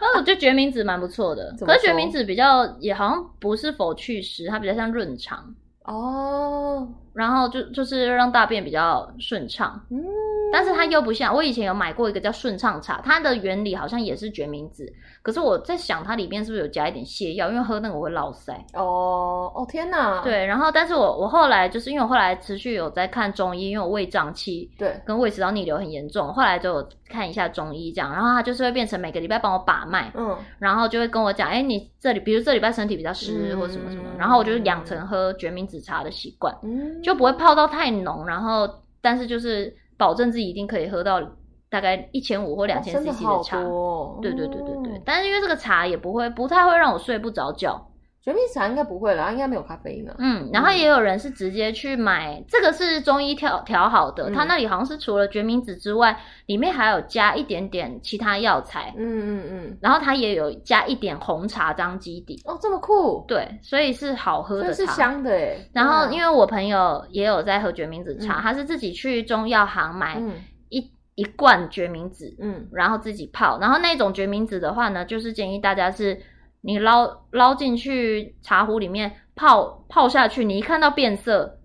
[0.00, 5.54] 那我觉得决明子蛮不错的，可是决明子比较也好像不是否去湿，它比较像润肠。
[5.84, 6.88] 哦。
[7.14, 9.80] 然后就就是让大便比较顺畅。
[9.90, 10.04] 嗯。
[10.52, 14.86] 但是它又不像我以前有买过一个叫顺畅茶，它的原理好像也是决明子，
[15.22, 18.52] 可是我在想它里面是不是有加一点泻药，因为喝那个我会落腮。
[18.74, 20.20] 哦哦天哪！
[20.22, 38.68] 对，然后但是我我后来就是因为我后来持续有在看中医，因为我胃胀气，对，跟胃食道逆流很严重，后来就有看一下中医这样，然后他就是会变成每个礼拜帮我把脉，嗯，然后就会跟我讲，哎，你这里比如这礼拜身体比较湿、嗯、或什么什么，然后我就养成喝决明子茶的习惯，嗯，就不会泡到太浓，然后
[39.00, 39.74] 但是就是。
[40.02, 41.22] 保证自己一定可以喝到
[41.70, 44.92] 大概一千五或两千 CC 的茶，哦、对对对对对。
[44.94, 47.91] 嗯、但是因为这个茶也不会，不太会让我睡不着觉。
[48.22, 50.14] 决明子茶应该不会啦，应该没有咖啡因的。
[50.20, 58.94] 嗯，然后也有人是直接去买，嗯、这个是中医调调好的，他、嗯、那里好像是除了决明子之外，里面还有加一点点其他药材。
[58.96, 59.78] 嗯嗯嗯。
[59.80, 62.40] 然后它也有加一点红茶当基底。
[62.44, 63.24] 哦，这么酷。
[63.26, 65.68] 对，所以是好喝的茶，是香的诶。
[65.72, 70.22] 然后因为我朋友也有在喝决明子茶，嗯、他是自己去中药行买
[70.68, 73.58] 一、嗯、一罐决明子，嗯，然后自己泡。
[73.60, 76.22] 然后那种决明子的话呢，就是建议大家是。
[76.62, 81.58] 你捞捞进去茶壶里面泡泡下去，你一看到变色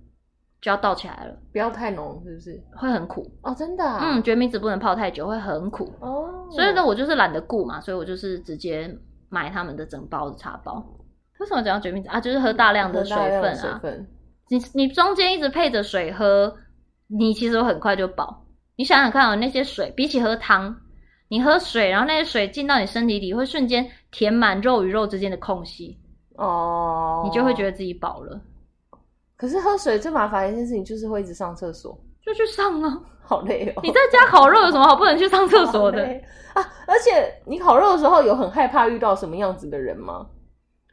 [0.60, 2.62] 就要倒起来了，不要太浓，是不是？
[2.76, 4.00] 会很苦哦，真的啊。
[4.02, 6.48] 嗯，决明子不能泡太久，会很苦哦。
[6.50, 8.92] 所以呢，我就是懒得顾嘛，所以我就是直接
[9.30, 10.84] 买他们的整包的茶包。
[11.40, 12.20] 为什么讲到决明子啊？
[12.20, 13.54] 就是喝大量的水分啊。
[13.54, 14.08] 水分。
[14.50, 16.56] 你你中间一直配着水喝，
[17.08, 18.46] 你其实很快就饱。
[18.76, 20.76] 你想想看哦，那些水比起喝汤。
[21.30, 25.98] 你喝水，然后那些水进到你身体里，会瞬间填满肉与肉之间的空隙，
[26.36, 28.42] 哦，你就会觉得自己饱了。
[29.36, 33.82] 可是喝水最麻烦的一件事情就是会一直上厕所，就去上啊，好累哦。
[33.84, 36.04] 你在家烤肉有什么好不能去上厕所的
[36.54, 36.64] 啊？
[36.88, 40.26] 而且你烤肉的时候有很害怕遇到什么样子的人吗？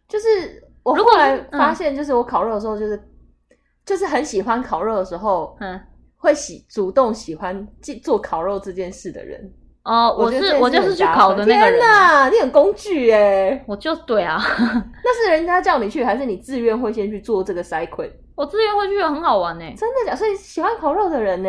[0.08, 5.80] 就是我后来发现，就是我烤肉的时候，就是、嗯、就是很喜欢烤肉的时候，嗯，
[6.16, 7.66] 会喜主动喜欢
[8.02, 9.50] 做烤肉这件事的人。
[9.84, 11.78] 哦，我是我就是去考的那个人。
[11.78, 13.64] 天哪，你很工具哎！
[13.68, 14.40] 我就对啊，
[15.04, 18.10] 那是人家叫你去，还是你自愿会先去做这个 cycle？
[18.34, 19.64] 我自愿会去，很好玩呢。
[19.76, 20.16] 真的假？
[20.16, 21.48] 所以喜欢烤肉的人呢，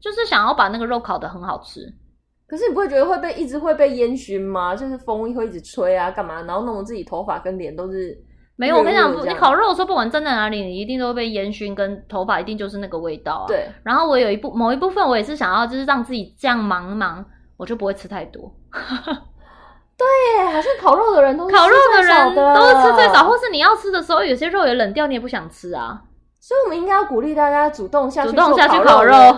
[0.00, 1.80] 就是想要把那个肉烤得很好吃。
[2.48, 4.74] 可是你不会觉得会被一直会被烟熏吗？
[4.74, 6.42] 就是风会一直吹啊，干嘛？
[6.42, 8.18] 然后弄得自己头发跟脸都是。
[8.56, 13.46] 没有，我跟你讲，你烤肉的时候，不管站在哪里，你一定都会被烟熏，跟头发一定就是那个味道啊。
[13.46, 13.68] 对。
[13.84, 17.24] 然后我有一部某一部分，我也是想要，就是让自己这样忙忙，
[17.58, 18.50] 我就不会吃太多。
[19.98, 26.00] 对，好像烤肉的人都是烤肉的人都是吃最少，或是你要吃的时候，有些肉也冷掉，你也不想吃啊。
[26.40, 29.10] 所以，我们应该要鼓励大家主动下去主动下去烤肉。
[29.10, 29.36] 对啊，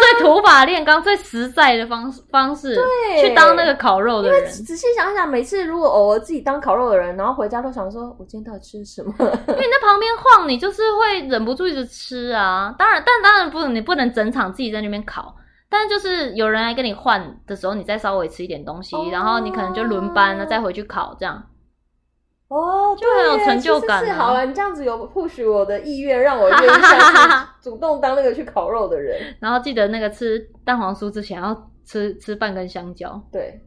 [0.00, 4.50] 最土法炼钢、最实在的方式方式，对，去当那个烤肉的人。
[4.50, 9.12] 仔细想想，每次如果偶尔自己当烤肉的人，然后回家都想说，我今天到底吃什么？
[9.18, 12.74] 因为你在旁边晃，你就是会忍不住一直吃啊。
[12.78, 15.36] 当然，但当然不，你不能整场自己在那边烤。
[15.70, 21.42] 但是就是有人来跟你换的时候，你再稍微吃一点东西，哦、然后你可能就轮班了，再回去烤这样。
[22.48, 24.04] 哦，就很有成就感、啊。
[24.04, 26.98] 是好了，你这样子有 push 我的意愿，让我愿意下
[27.42, 29.20] 去主动当那个去烤肉的人。
[29.40, 33.60] 然后记得那个吃蛋黄酥之前要吃 吃半根香蕉，对，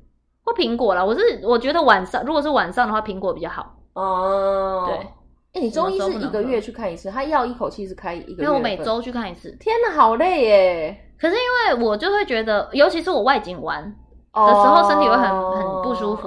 [0.43, 1.05] 或苹果啦。
[1.05, 3.75] 我是我觉得晚上如果是晚上的话，苹果比较好。
[3.93, 5.07] 哦，对。
[5.53, 8.43] 哎、欸，你中医是一个月去看一次，他药一口气是开一个月？
[8.43, 9.51] 因为我每周去看一次。
[9.59, 11.11] 天哪，好累耶！
[11.19, 11.41] 可是因
[11.79, 13.95] 为我就会觉得，尤其是我外景完。
[14.33, 16.25] 的时候身体会很很不舒服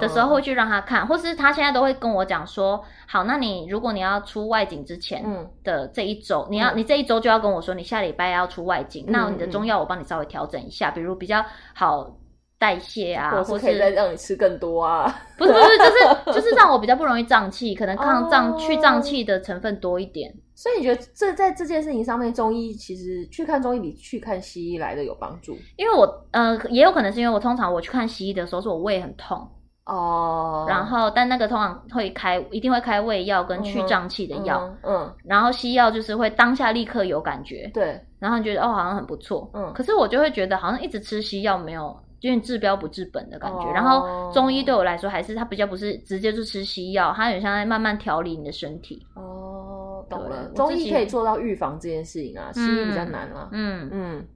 [0.00, 5.24] 的时候会去让他看，或是他现在都会跟我讲说，好，那你如果你要出外景之前
[5.64, 11.44] 的这一周，你要你这一周就要跟我说你下礼拜要出外景，那你的中药我帮你稍微调整一下，比如比较
[11.74, 12.14] 好
[12.62, 20.32] 代谢啊，或是可以再让你吃更多啊， 不是不是，就是 就是让我比较不容易胀气，可能抗胀去胀气的成分多一点。
[20.54, 25.56] 所以你觉得这在这件事情上面，中医其实去看中医比去看西医来的有帮助？
[25.76, 29.44] 因为我呃，也有可能是因为我通常我去看西医的时候，是我胃很痛。
[29.84, 41.98] 哦，然后但那个通常会开，一定会开胃药跟去胀气的药，嗯，嗯，然后西药就是会当下立刻有感觉，对，然后你觉得哦好像很不错，嗯，可是我就会觉得好像一直吃西药没有。
[42.22, 49.04] 有点治标不治本的感觉，哦、然后中医对我来说还是它比较不是直接就吃西药，它有点像在慢慢调理你的身体。
[49.16, 53.48] 哦，懂了，中医可以做到预防这件事情啊，西医比较难啊。
[53.50, 54.26] 嗯嗯，嗯，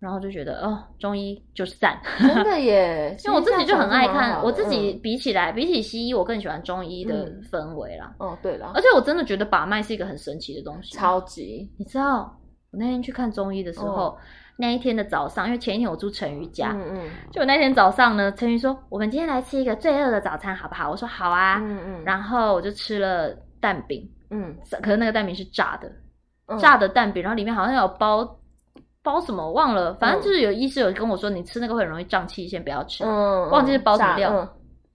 [0.00, 3.14] 然后就觉得哦，中医就是赞，真的耶！
[3.26, 8.14] 因为我自己就很爱看，我自己比起来，嗯、比起西医，我更喜欢中医的氛围啦。
[8.20, 11.70] 哦，对了，而且我真的觉得把脉是一个很神奇的东西，超级。
[11.78, 12.34] 你知道，
[12.70, 13.86] 我那天去看中医的时候。
[13.86, 14.18] 哦
[14.56, 25.90] 那一天的早上，因为前一天我住陈瑜家，嗯嗯，就那天早上呢，陈瑜说：“我们今天来吃一个罪恶的早餐，好不好？”我说：“好啊。”嗯嗯，然后我就吃了蛋饼，嗯，可是那个蛋饼是炸的，
[26.46, 28.38] 嗯、炸的蛋饼，然后里面好像有包
[29.02, 34.30] 包什么，忘了，反正就是有医师有跟我说，你吃那个会很容易胀气，先不要吃，嗯，忘记是包什么料。
[34.32, 34.48] 嗯、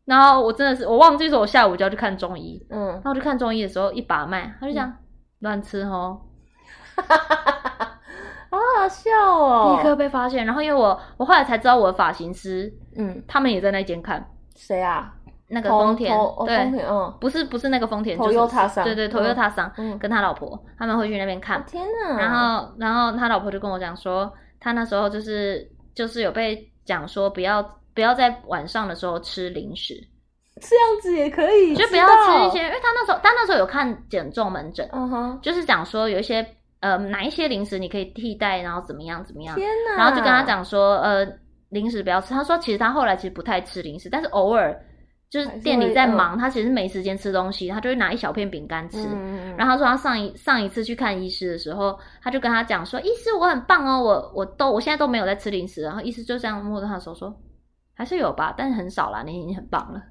[0.05, 4.95] 然后我真的是我忘记说，我下午就要去看中医，嗯，然后我去看中医的时候一把脉，他就讲、嗯、
[5.39, 6.21] 乱吃哦。
[8.75, 9.75] 好好笑哦！
[9.77, 14.29] 立刻被发现，然后因为我我后来才知道我的发型师，嗯，他们也在那间看。
[14.55, 15.13] 谁啊？
[15.49, 16.13] 那个丰田，
[16.45, 21.63] 对，丰田，嗯，不是不是那个丰田，就是对对，Toyota 桑，嗯，跟他老婆他们会去那边看。
[21.65, 22.17] 天哪！
[22.17, 29.93] 然后然后他老婆就跟我讲说，他那时候就是就是有被讲说不要不要在晚上的时候吃零食，
[30.59, 36.56] 这样子也可以，就不要吃一些，因为他那时候他那时候有看减重门诊，嗯哼，就是讲说有一些。
[36.79, 39.55] 呃，哪一些零食你可以替代，然后怎么样怎么样？
[39.55, 39.97] 天哪！
[39.97, 41.25] 然后就跟他讲说，呃，
[41.69, 42.33] 零食不要吃。
[42.33, 44.79] 他说，其实他后来其实不太吃零食，但是偶尔
[45.29, 49.07] 就是店里在忙，他其实没时间吃东西，他就会拿一小片饼干吃。
[49.11, 55.81] 嗯、然后他说他上一上一次去看医师的时候，他就跟他讲说，医师我很棒哦，我我都我现在都没有在吃零食。
[55.81, 57.35] 然后医师就这样摸着他的手说，
[57.95, 60.01] 还是有吧，但是很少啦，你已经很棒了。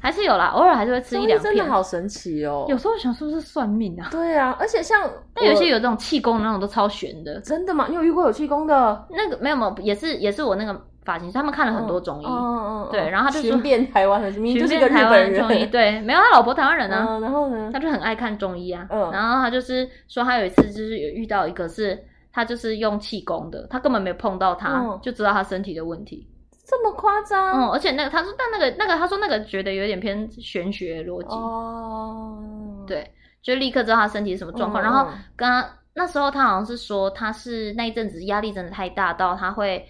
[0.00, 1.54] 还是有啦，偶尔还是会吃一两片。
[1.54, 2.64] 真的好神奇哦！
[2.68, 4.08] 有时候想是不是算命啊。
[4.10, 7.38] 对啊，而且像但有些有这种气功的那种都超玄的。
[7.40, 7.86] 真的吗？
[7.88, 9.06] 你有遇过有气功的？
[9.10, 12.26] 那个没有没有，也是也是我那个发型师，他们看了很多中医。
[12.26, 12.88] 嗯嗯嗯。
[12.90, 15.66] 对，然后他就说寻遍台湾的，寻遍台湾中医。
[15.66, 17.06] 对，没有他老婆台湾人啊。
[17.08, 17.70] 嗯，然后呢？
[17.72, 18.86] 他就很爱看中医啊。
[18.90, 19.10] 嗯。
[19.12, 26.26] 然后他就是说，他有一次就是有遇到一个是，他就是用气功的，他根本没有碰到他，就知道他身体的问题。
[26.70, 27.50] 这么夸张？
[27.52, 31.34] 嗯，而且那个他说，但那个那个他说那个觉得有点偏玄学逻辑。
[31.34, 32.38] 哦，
[32.86, 39.84] 对，就立刻知道他身体是什么状况，嗯、然后跟他那时候他好像是说他是那一阵子压力真的太大到他会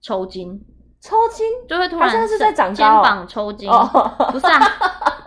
[0.00, 0.58] 抽筋，
[1.02, 1.46] 抽筋？
[1.68, 3.84] 就会突然是在长肩膀抽筋，哦、
[4.32, 4.60] 不是啊，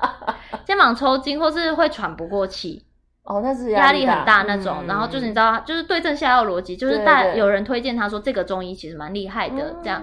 [0.65, 2.86] 肩膀抽筋或是会喘不过气。
[3.27, 4.85] 哦，那是压力很大那种。
[4.87, 10.01] 然后就是你知道，就是对症下药逻辑，就是大有人推荐他说这个中医其实蛮厉害的，这样。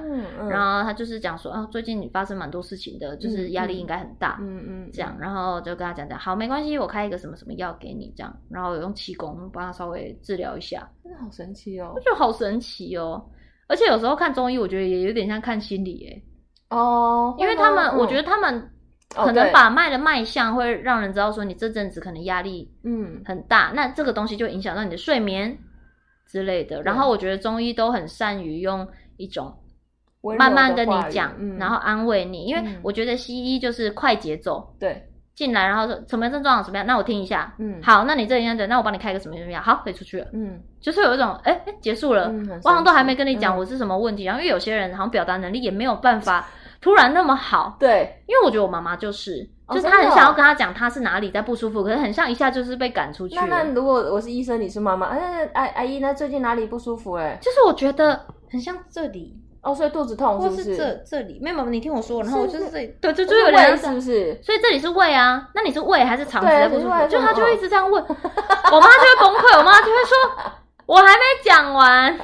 [0.51, 5.17] 然后他就是讲说啊，最近你发生蛮多事情的，就是压力应该很大，嗯嗯，这样。
[5.19, 8.31] 然后就跟他讲讲，好，没关系，我开一个什么什么药给你，这样。
[8.51, 13.25] 然后用气功帮他稍微治疗一下，真的好神奇哦，我觉得好神奇哦。
[13.69, 16.77] 而且有时候看中医，我觉得也有点像看心理哎。
[16.77, 18.71] 哦，因为他们，我觉得他们。
[19.11, 23.23] 可能把脉的脉象会让人知道说你这阵子可能压力嗯。
[23.25, 25.57] 很大，嗯、那这个东西就影响到你的睡眠
[26.27, 26.83] 之类的。
[26.83, 29.57] 然后我觉得中医都很善于用一种
[30.37, 32.47] 慢慢跟你讲，嗯、然后安慰你。
[32.47, 38.57] 因为我觉得西医就是快节奏，对，进来然后说什么症状怎么样，那我听一下，嗯，好，那你这样？
[38.57, 46.49] 子，那我帮你开个什么什么药，好，可以出去了，嗯，就是有一种哎哎结束了，嗯、我好像都还没跟你讲我是什么问题，嗯、然后因为有些人好像表达能力也没有办法。
[46.85, 53.35] 突然那么好，对，因为我觉得我妈妈就是，就是她很想要跟她讲她是哪里在不舒服，可是很像一下就是被赶出去。
[53.37, 57.15] 那那如果我是医生，你是妈妈，哎，阿阿姨，那最近哪里不舒服？
[57.15, 60.63] 哎，就是我觉得很像这里哦，所以肚子痛是不是？
[60.63, 64.39] 或是这这里，没有妈妈，你听我说，然后我就是这里，对，就就有点是不是？
[64.43, 67.09] 所以这里是胃啊，那你是胃还是肠子在不舒服？
[67.09, 70.53] 就她就会一直这样问，我妈就会崩溃，我妈就会说，
[70.85, 72.19] 我还没讲完。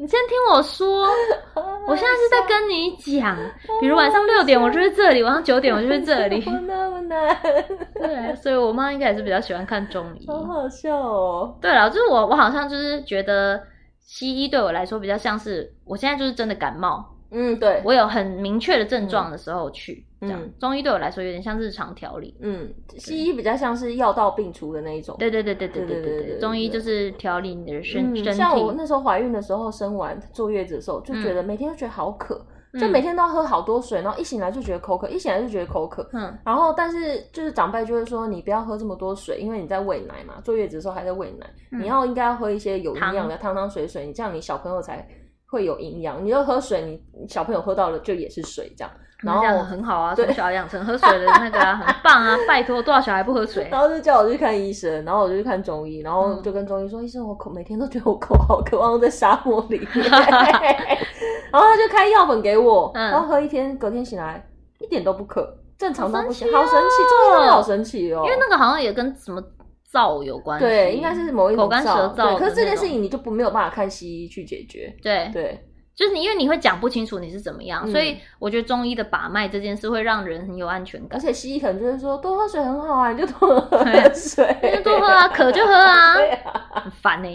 [0.00, 1.08] 你先听我说，
[1.88, 3.36] 我现在是在跟你讲，
[3.80, 6.40] 比如晚上六点我就是这里，晚上九点我就是这里。
[6.68, 7.36] 那么难，
[7.94, 10.24] 对，所以我妈应该也是比较喜欢看中医。
[10.28, 11.58] 好好笑哦。
[11.60, 13.60] 对了，就是我，我好像就是觉得
[13.98, 17.04] 西医对我来说比较像是，我现在就是真的感冒。
[17.32, 28.32] 嗯，对，我有很明确的症状的时候去，这样中医对我来说有点像日常调理，嗯，西医比较像是药到病除的那一种，对对对对对对对对，中医就是调理你的身身体。
[28.32, 32.44] 像我那时候怀孕的时候，生完坐月子的时候，就觉得每天都觉得好渴，
[32.80, 45.06] 就每天都要喝好多水，然后一醒来就觉得口渴，一醒来就觉得口渴，嗯，然后但是就是长辈就会说，你不要喝这么多水，因为你在喂奶嘛，坐月子的时候还在喂奶，你要应该要喝一些有营养的汤汤水水，你这样你小朋友才。
[45.50, 53.68] 会有营养，你要喝水，你小朋友喝到了就也是水这样，然后这样很好啊，从小养成喝水的那个啊， 很棒啊，拜托，多少小孩不喝水？
[53.70, 64.46] 然后就叫我去看医生，然后我就去看中医，然后就跟中医说，医生，我口每天都觉得我口好渴望在沙漠里面， 然后他就开药粉给我，然后喝一天，隔天醒来
[64.78, 69.42] 一点都不渴，正常到不行，好神奇，中医好神奇哦，因为那个好像也跟什么。
[69.90, 72.36] 燥有关系，对，应该是某一种口干舌燥。
[72.36, 74.94] 可是这件事情你就不没有办法看西医去解决。
[75.02, 75.66] 对对，
[75.98, 81.18] 就是你因为你会讲不清楚你是怎么样，所以我觉得中医的把脉这件事会让人很有安全感。
[81.18, 83.84] 而且西医可能就是说多喝水很好啊，你就多喝
[84.14, 86.14] 水， 那就多喝啊，渴就喝啊，
[86.80, 87.28] 很烦呢。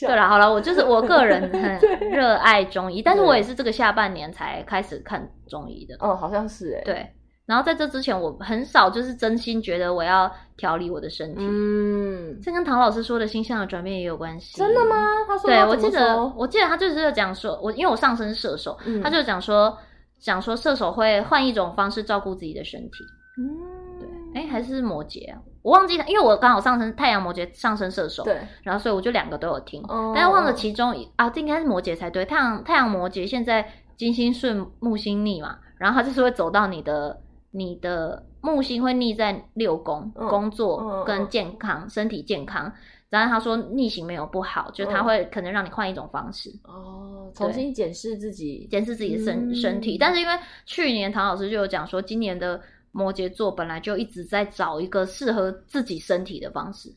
[0.00, 5.96] 对了，好了，我就是我个人很热爱中医，但是我也是这个下半年才开始看中医的。
[5.98, 6.82] 哦，好像是哎。
[6.84, 7.12] 对。
[7.46, 11.40] 然后在这之前，我很少就是真心觉得我要调理我的身体。
[11.40, 14.56] 嗯，这跟唐老师说的星象的转变也有关系。
[14.56, 14.96] 真的吗？
[15.28, 19.76] 他说，对，我记得，我记得他就是讲说，我因为我上升射手，嗯、他就讲说，
[20.18, 23.04] 讲说射手会换一种方式照顾自己的身体。
[23.36, 32.24] 嗯，对，哎，还是摩羯啊，我忘记他，因为我刚好上升太阳摩羯，上升射手，对，然后所以我就两个都有听，哦、但是忘了其中一啊，这应该是摩羯才对。
[32.24, 37.20] 太阳太阳摩羯现在金星顺木星逆嘛，然后他就是会走到你的。
[37.56, 42.70] 你的木星会逆在六宫，嗯、工作跟健康，嗯、身体健康。
[43.08, 49.96] 然后他说逆行没有不好，嗯、就他会可能让你换一种方式哦，重新检视自己，检视自己的身、嗯、身体。
[49.96, 50.32] 但是因为
[50.66, 56.92] 去年唐老师就有讲说，今年的摩羯座本来就一直在找一个适合自己身体的方式。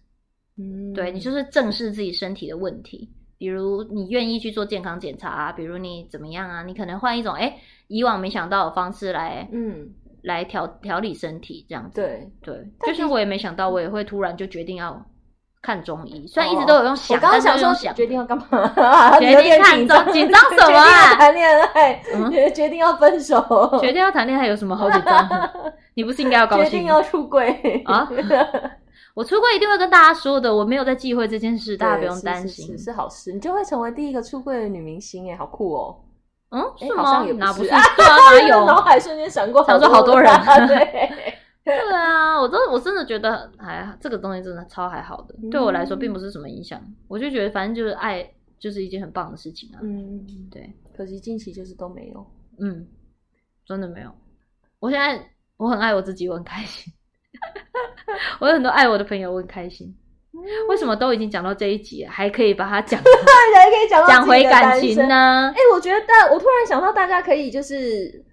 [0.58, 9.88] 嗯，对，你就是正视自己身体的问题，比如你愿意去做健康检查啊，比如你怎么样啊，你可能换一种哎、欸、以往没想到的方式来，嗯。
[10.28, 15.02] 来调调理身体这样子，对对，就是我也没想到，我也会突然就决定要
[15.62, 16.28] 看中医。
[16.28, 18.46] 虽然一直都有用想，刚刚想说想决定要干嘛？
[19.20, 21.16] 决定看中，紧 张什么啊？
[21.16, 22.04] 谈恋爱，
[22.52, 23.42] 决定要分手，
[23.80, 25.50] 决定要谈恋爱有什么好紧张？
[25.96, 26.66] 你不是应该要高兴？
[26.66, 28.08] 决定要出柜啊！
[29.16, 33.34] 我出柜一定会跟大家说的，我没有在忌讳这件事，大家不用担心，是好事。
[33.34, 35.98] 你就会成为第一个出柜的女明星，哎，好酷哦！
[36.50, 37.04] 嗯，是吗？
[37.04, 38.66] 好像也不是， 对啊，哪有？
[38.68, 40.32] 脑海瞬间闪过，想说好多人，
[40.68, 41.12] 对，
[41.64, 48.26] 对啊，我真我真的觉得，还这个东西真的超还好的，对我来说并不是什么影响，我就觉得反正就是爱，
[48.60, 49.80] 就是一件很棒的事情啊。
[49.84, 52.26] 嗯，对，可惜近期就是都没有，
[52.60, 52.88] 嗯，
[53.66, 54.10] 真的没有。
[54.80, 55.22] 我现在
[55.58, 56.94] 我很爱我自己，我很开心。
[58.40, 59.94] 我有很多爱我的朋友，我很开心。
[60.70, 65.52] 为什么都已经讲到这一集，还可以把它讲， 还可以讲讲回感情呢？
[65.56, 68.24] 哎、欸，我觉得，我突然想到，大家可以就是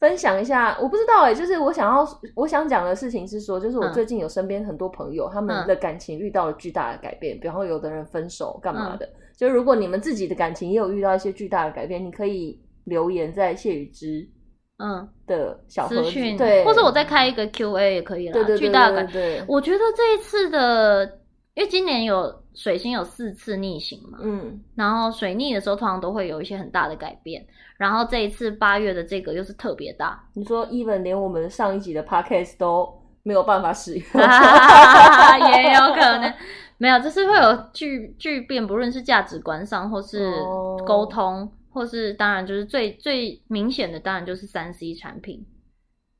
[0.00, 9.06] 分享一下，我不知道哎、欸，就是我想要我想讲的事情是说，就是我最近有身边很多朋友，嗯、他们的感情遇到了巨大的改变，比方有的人分手干嘛的。
[9.06, 14.28] 嗯、就如果你们自己的感情也有遇到一些巨大的改变，你可以留言在谢雨之
[14.82, 18.42] 嗯的小资讯，对，或者我再开一个 Q&A 也可以啦。
[18.56, 21.18] 巨大的改变，我觉得这一次的。
[21.54, 27.46] 因为今年有水星有四次逆行嘛，嗯，然后水逆的时候通常都会有一些很大的改变，
[27.76, 30.22] 然后这一次八月的这个又是特别大。
[30.32, 32.90] 你说，even 连我们上一集的 podcast 都
[33.22, 34.02] 没有办法使用，
[35.52, 36.32] 也有可能。
[36.78, 40.32] 没有，就是会有巨巨变，不论是价值观上，或是
[40.86, 45.46] 沟通，哦、或是当然就是最最明显的，当然就是三 C 产品，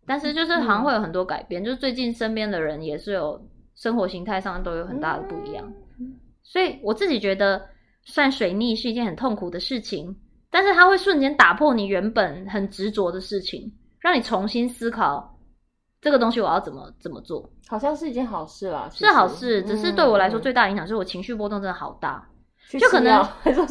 [0.07, 3.43] 但是就是好像会有很多改变，嗯、就是最近身边的人也是有。
[3.83, 5.73] 生活形态上都有很大的不一样，
[6.45, 7.61] 所以我自己觉得，
[8.05, 10.17] 算水逆是一件很痛苦的事情，
[10.53, 15.37] 但是它会瞬间打破你原本很执着的事情，让你重新思考
[16.01, 18.89] 这个东西我要怎么怎么做，好像是一件好事啦。
[18.93, 22.25] 是好事，只是对我来说最大影响是我情绪波动真的好大，
[22.79, 23.21] 就可能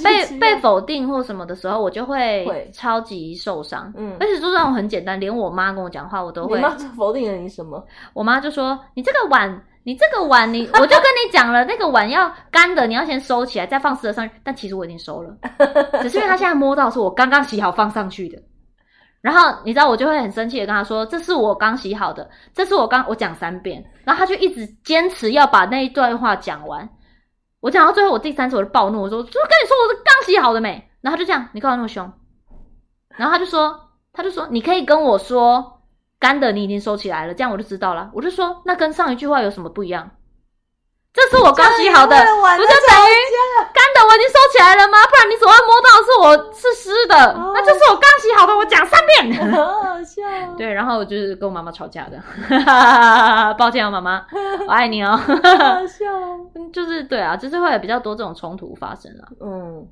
[0.04, 3.90] 被被否定或什么的时候，我就会超级受伤。
[3.96, 6.58] 嗯，而且就算我很简单，连我妈跟我讲话，我都会。
[6.58, 7.82] 你妈否定了你什么？
[8.14, 9.50] 我妈就说：“你这个碗。”
[9.84, 14.36] 你这个碗，你 我就跟你讲了，那个碗要干的，你要先收起来，再放湿的上去。
[14.44, 15.36] 但其实我已经收了，
[16.02, 18.42] 只是因为他现在摸到是我刚刚洗好放上去的。
[19.22, 26.88] 然后你知道，我就会很生气的跟他说：“这是我刚洗好的，这是我刚我讲三遍。”然后他就一直坚持要把那一段话讲完。
[27.60, 32.12] 我讲到最后，我第三次我就暴怒，我说：“就跟你说我是刚洗好的没？”然后他就这样，你干嘛那么凶？
[33.16, 33.80] 然后他就说
[34.14, 35.80] ：“他就说你可以跟我说。”
[36.22, 38.10] 干的你已经收起来了，这样我就知道了。
[38.14, 40.10] 我就说，那跟上一句话有什么不一样？
[41.14, 43.12] 这是我刚洗好的，不就等于
[43.74, 44.98] 干的我已经收起来了吗？
[45.10, 48.56] 不然你手上摸到是我是湿的，哦、那就是我刚洗好的。
[48.56, 50.22] 我讲三遍， 好好笑。
[50.58, 52.18] 对，然后我就是跟我妈妈吵架的，
[53.60, 54.26] 抱歉啊，妈妈，
[54.66, 55.18] 我爱你哦。
[55.18, 56.06] 好笑，
[56.72, 59.28] 就是对啊，就是会有比较多这种冲突发生了。
[59.42, 59.86] 嗯，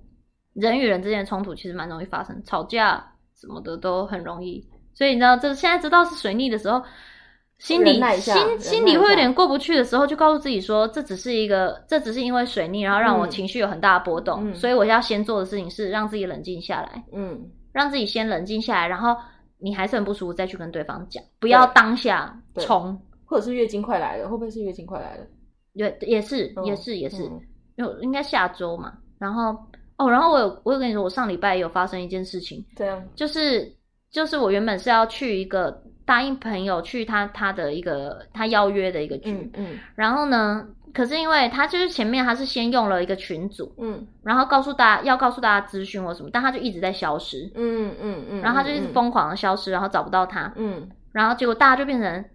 [0.54, 3.06] 人与人之间的冲突其实蛮容易发生，吵架
[3.36, 4.66] 什么的都很容易。
[5.00, 6.84] 所以你知道，这现在知道是水逆的时候，
[7.58, 14.52] 心里心心里会有点过不去的时候，就告诉自己说，这只是一个，这只是因为水逆，然后让我情绪有很大的波动。
[14.52, 19.16] 嗯、所以我要先做的事情是让自己冷静下来，嗯，让自己先冷静下来，然后
[19.58, 25.26] 你还是很不舒服，再去跟对方讲，不要当下冲，或者是月经快来了，会不会是月经快来了？
[25.78, 27.24] 对，也是，也是，也是，
[27.78, 28.98] 有、嗯、应该下周嘛。
[29.18, 29.56] 然后
[29.96, 33.74] 哦，然后我有，我有跟你说，我上礼拜有发生一件事情，对啊就是。
[34.12, 52.26] 就是我原本是要去一个答应朋友去他他的一个他邀约的一个局，嗯，嗯，然后呢，可是因为他就是前面他是先用了一个群组，嗯，然后告诉大家要告诉大家资讯或什么，但他就一直在消失，嗯嗯嗯，然后他就一直疯狂的消失，然后找不到他，嗯，然后结果大家就变成，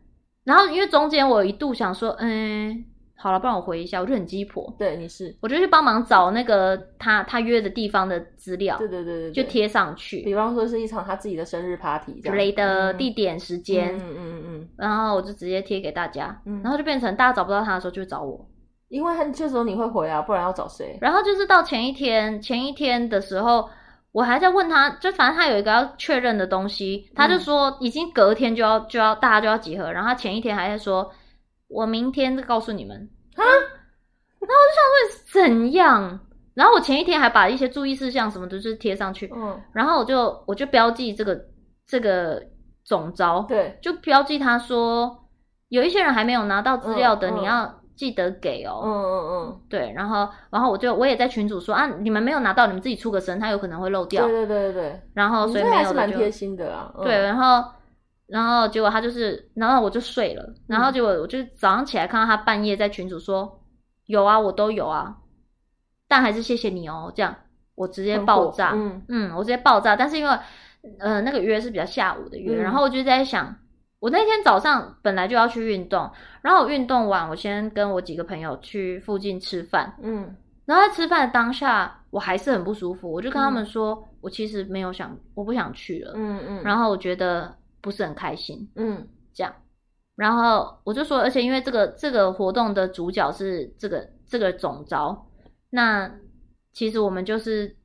[0.45, 2.85] 然后因为中间我一度想说，嗯。
[3.25, 4.71] 好了，不然我回一下，我就很鸡婆。
[4.79, 8.77] 对，你是，我就去帮忙找那个他他约的地方的资料。
[8.77, 10.21] 对对对对，就贴上去。
[10.25, 18.47] 比方说是一场他自己的生日 party 之类的地点时间，嗯嗯嗯嗯，然后我就直接贴给大家，然后就变成大家找不到他的时候就找我，
[18.91, 20.99] 因为他这时候你会回啊，不然要找谁？
[21.01, 23.67] 然后就是到前一天前一天的时候，
[24.13, 31.11] 我还在问他，就反正他有一个要确认的东西，他就说已经隔天就要就要大家就要集合，然后他前一天还在说。
[31.67, 36.21] 我明天再告诉你们啊，然后我就想说怎样，
[36.55, 41.41] 然后我前一天还把一些注意事项什么都是贴上去，嗯，然后我就我就标记这个
[41.87, 42.43] 这个
[42.85, 45.27] 总招，对，就标记他说
[45.69, 57.71] 有一些人还没有拿到资料的，你要记得给哦，嗯嗯嗯，对，然后然后我就我也在群主说啊，你们没有拿到，你们自己出个声，他有可能会漏掉，对对对对对，然后所以没有的就蛮贴心的啊，对，然后。
[58.27, 60.55] 然后结果他就是，然后我就睡了。
[60.67, 63.61] 然后结果我就早上起来看到他半夜在群主说
[64.07, 65.19] ：“有啊，我都有啊，
[66.09, 67.37] 但还是谢谢你哦。”这样
[67.75, 69.95] 我直接爆炸，嗯嗯，我直接爆炸。
[69.95, 70.39] 但是因为
[70.99, 73.55] 呃那个约是比较下午的约，嗯、然后我就在想，
[74.01, 76.11] 我那天早上本来就要去运动，
[76.41, 87.55] 然后我运动完，我先跟我几个朋友去附近吃饭，嗯，然后在吃饭的当下我还是很不舒服，我就跟他们说，嗯、我其实没有想，我不想去了，嗯嗯，然后我觉得。
[87.85, 89.53] 不是很开心，嗯，这样，
[90.17, 95.27] 然后我就说，而且因为这个这个活动的主角是这个这个总招，
[95.69, 96.11] 那
[96.73, 97.77] 其实我们就是，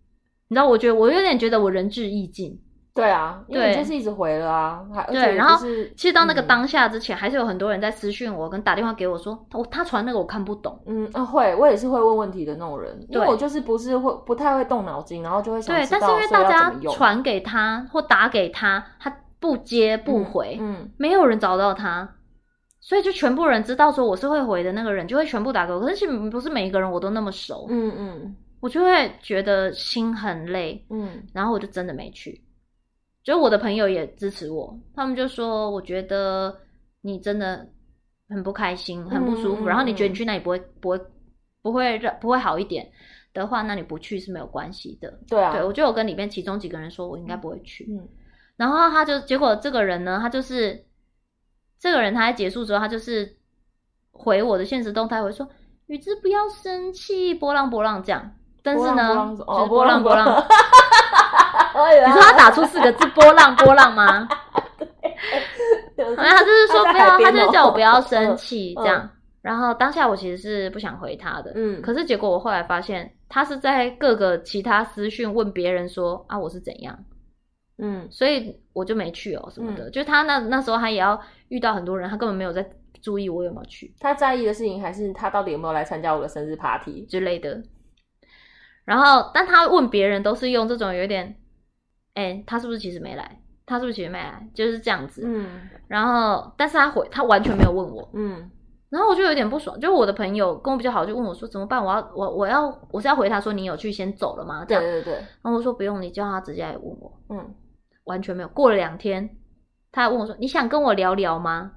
[0.48, 2.58] 你知道，我觉得我有点觉得我仁至义尽，
[2.94, 5.58] 对啊，因为你就是一直回了啊，对，然后
[5.98, 19.14] 其实到那个当下之前，还是有很多人在私讯我跟打电话给我说，我他传那个我看不懂，嗯啊会，我也是会问问题的那种人，因为我就是不是会不太会动脑筋，然后就会想，对，但是因为大家传给他或打给他，他。
[19.40, 22.16] 不接不回，嗯，嗯，没有人找到他，
[22.82, 25.80] 所以就全部人知道说我是会回的那个人，就会全部打给我。
[25.80, 32.42] 可是不是每一个人我都那么熟，嗯嗯，我就会觉得心很累，嗯，然后我就真的没去。
[33.24, 36.54] 就我的朋友也支持我，他们就说我觉得
[37.02, 37.68] 你真的
[38.28, 41.00] 很不开心，很不舒服，嗯，然后你觉得你去那里不会不会
[41.62, 42.90] 不会让不会好一点
[43.34, 45.20] 的话，那你不去是没有关系的。
[45.28, 47.86] 对啊，对，我就有跟里面其中几个人说，我应该不会去。
[47.90, 48.08] 嗯。
[48.60, 50.84] 然后他就结果这个人呢，他就是
[51.80, 53.38] 这个人，他在结束之后，他就是
[54.12, 55.48] 回我的现实动态，回说
[55.88, 58.32] ：“宇智不要生气，波浪波浪这样。”
[58.62, 60.28] 但是呢，就是波浪波浪。
[62.06, 64.28] 你说他打出四个字“波浪波浪”吗？
[65.96, 66.06] 对。
[66.16, 69.10] 然后他就是说不要，他就是叫我不要生气这样。
[69.42, 71.82] 然后当下我其实是不想回他的，嗯。
[71.82, 77.00] 可是结果我后来发现，他是在各个其他私讯问别人说：“啊，我是怎样？”
[77.82, 79.90] 嗯，所以我就没去哦，什么的。
[79.90, 82.70] 嗯、就他那那时候，他也要遇到很多人，他根本没有在
[83.02, 83.94] 注意我有没有去。
[84.00, 87.64] 他在意的事情还是他到底有没有来参加我的生日 party 之类的。
[88.86, 91.38] 然后，但他问别人都是用这种有点，
[92.16, 93.40] 哎、欸，他是不是其实没来？
[93.66, 94.50] 他是不是其实没来？
[94.54, 95.22] 就是这样子。
[95.24, 95.70] 嗯。
[95.88, 98.10] 然后，但是他回，他完全没有问我。
[98.14, 98.50] 嗯。
[98.90, 101.80] 然后我就有点不爽，就我的朋友跟我比较好，就问我说怎么办？
[101.86, 104.66] 我要我我要我是要回他说你有去先走了吗？
[104.68, 104.84] 这样。
[104.84, 105.14] 对对对。
[105.14, 107.14] 然后我说不用，你叫他直接来问我。
[107.30, 107.54] 嗯。
[108.10, 108.50] 完全没有。
[108.50, 109.38] 过了两天，
[109.92, 111.74] 他还问我说：“你想跟我聊聊吗？”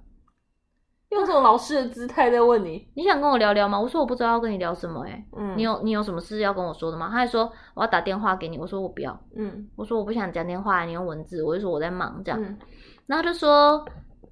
[1.10, 7.08] 用这种老师的姿态在问你：“你想跟我聊聊吗？”我说：“我不知道要跟你聊什么。”哎，嗯，你有你有什么事要跟我说的吗？
[7.10, 12.58] 他还说：“我要打电话给你。”我说：“我不要。”嗯，我说：“我不想讲电话，你用文字。”我就说：“我在忙。”这样，嗯、
[13.06, 13.84] 然后他就说：“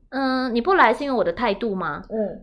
[0.08, 2.42] 嗯，你不来是因为我的态度吗？”嗯，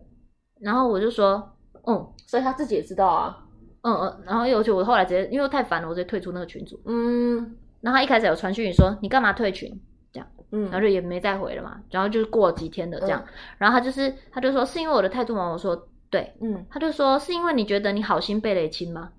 [0.62, 1.52] 然后我就说
[1.88, 3.44] ：“嗯，所以他自己也知道啊。”
[3.82, 6.80] 嗯嗯，然后尤其我后来直接因为太烦了，我直接退出那个群组。
[6.86, 7.58] 嗯。
[7.82, 9.80] 然后他一开始有传讯你说，你干嘛退群？
[10.12, 11.82] 这样，嗯，然后就也没再回了嘛。
[11.92, 15.50] 然后就是过了几天的这样，嗯、然后他就是他就说是因为我的态度吗？
[15.50, 19.12] 我说对，嗯，他就说是因为你觉得你好心被雷亲吗？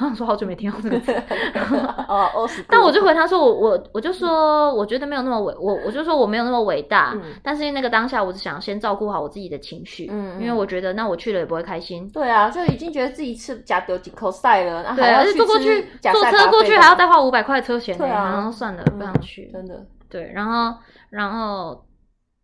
[0.00, 1.12] 我 说好久没听到这个词，
[2.08, 12.08] 哦，但我就回他说我我我就说我觉得没有那么伟我我就说我没有那么伟大，但是那个当下我只想先照顾好我自己的情绪，嗯，因为我觉得那我去了也不会开心。
[12.10, 19.84] 对啊，就已经觉得自己吃假丢几口塞了，对，而且坐过去坐车过去还要再花五百块车钱，对啊，然后算了，不想去，真的。
[20.08, 20.76] 对，然后
[21.10, 21.82] 然后。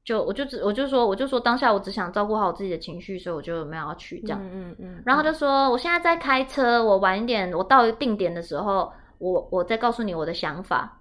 [0.08, 4.40] 就我就只我就说我就说当下我只想照顾好我自己的情绪，所以我就没有要去这样。
[4.42, 5.02] 嗯嗯嗯。
[5.04, 10.98] 然后他就说我现在在开车，我晚一点，我到定点的时候，我我再告诉你我的想法。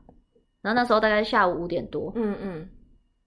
[0.61, 2.11] 然后那时候大概下午五点多。
[2.15, 2.69] 嗯嗯。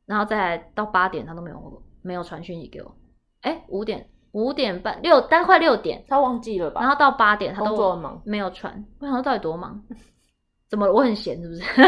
[0.04, 2.94] 然后再到八点，他都没有没有传讯息给我。
[3.40, 6.82] 哎，五点五点半六，大概快六点，他忘记了吧？
[6.82, 8.84] 然后到八点他都没有传。
[8.98, 9.82] 我想说到底多忙？
[10.68, 10.92] 怎么了？
[10.92, 11.62] 我很闲是不是？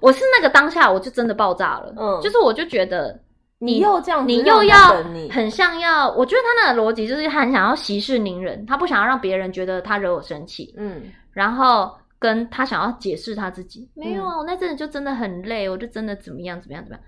[0.00, 1.94] 我是那个当下，我就真的爆炸了。
[1.96, 3.18] 嗯，就是我就觉得
[3.58, 10.74] 你，你又这样子，你又要很像要，我觉得他那个逻辑就是他很想要息事宁人，他不想要让别人觉得他惹我生气。
[10.78, 17.04] 嗯，然后跟他想要解释他自己，嗯、没有啊，我那阵子就真的很累，我就真的怎么样怎么样怎么样。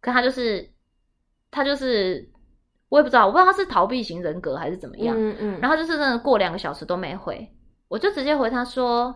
[0.00, 0.68] 可他就是
[1.50, 2.28] 他就是
[2.90, 5.16] 我也不知道，我不知道他是逃避型人格还是怎么样。
[5.18, 7.50] 嗯嗯，然后就是真的过两个小时都没回，
[7.88, 9.14] 我就直接回他说。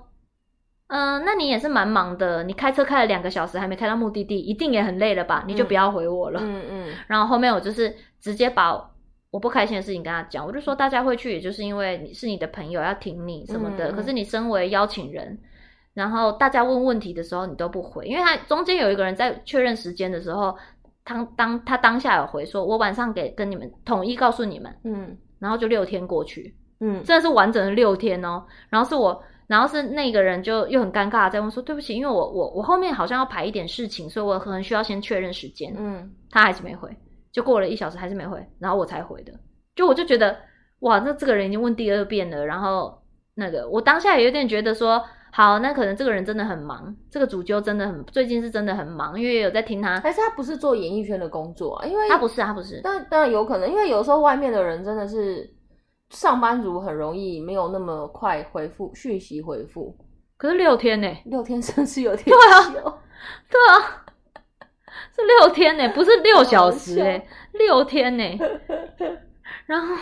[0.89, 5.45] 嗯，那你也是蛮忙的，你开车开了两个小时还没开到目的地，一定也很累了吧？
[5.47, 6.41] 你就不要回我了。
[6.43, 6.89] 嗯嗯。
[6.89, 8.73] 嗯， 然后后面我就是直接把
[9.31, 13.91] 我不开心的事情跟他讲，我就说大家会去，也就是因为你是你的朋友要挺你什么的。
[13.91, 15.39] 嗯、可是你身为邀请人，
[15.93, 20.57] 然后大家问问题的时候你都不回，因为他中间有一个人在确认时间的时候，
[21.05, 24.75] 他当他当下有回说，我晚上给跟你们统一告诉你们。
[24.85, 25.15] 嗯。
[25.39, 28.43] 然后就六天过去，嗯，真的是完整的六天哦。
[28.71, 29.23] 然后是我。
[29.49, 36.95] 然后是那个人就又很尴尬，在问说：“对不起，因为我我我后面好像要排一点事情，所以我可能需要先确认时间。”嗯，他还是没回，
[37.33, 39.33] 就过了一小时还是没回，然后我才回的。
[39.75, 40.37] 就我就觉得，
[40.81, 42.45] 哇，那这个人已经问第二遍了。
[42.45, 43.01] 然后
[43.37, 49.99] 那个我当下也有点觉得说，好，那可能这个人真的很忙，这个主揪真的很最近是真的很忙，因为有在听他。
[50.05, 51.87] 但是他不是做演艺圈的工作啊？
[51.87, 52.83] 因为他不是，他不是。
[52.85, 55.55] 但当然有可能，因为有时候外面的人真的是。
[56.11, 59.97] 上班族很容易没有那么快回复讯息回复，
[60.37, 61.09] 可是六天呢？
[61.27, 62.99] 六天甚至有点对啊，
[63.51, 64.05] 对啊，
[65.15, 68.25] 是六天呢，不是六小时哎，六天呢。
[69.67, 69.95] 然后，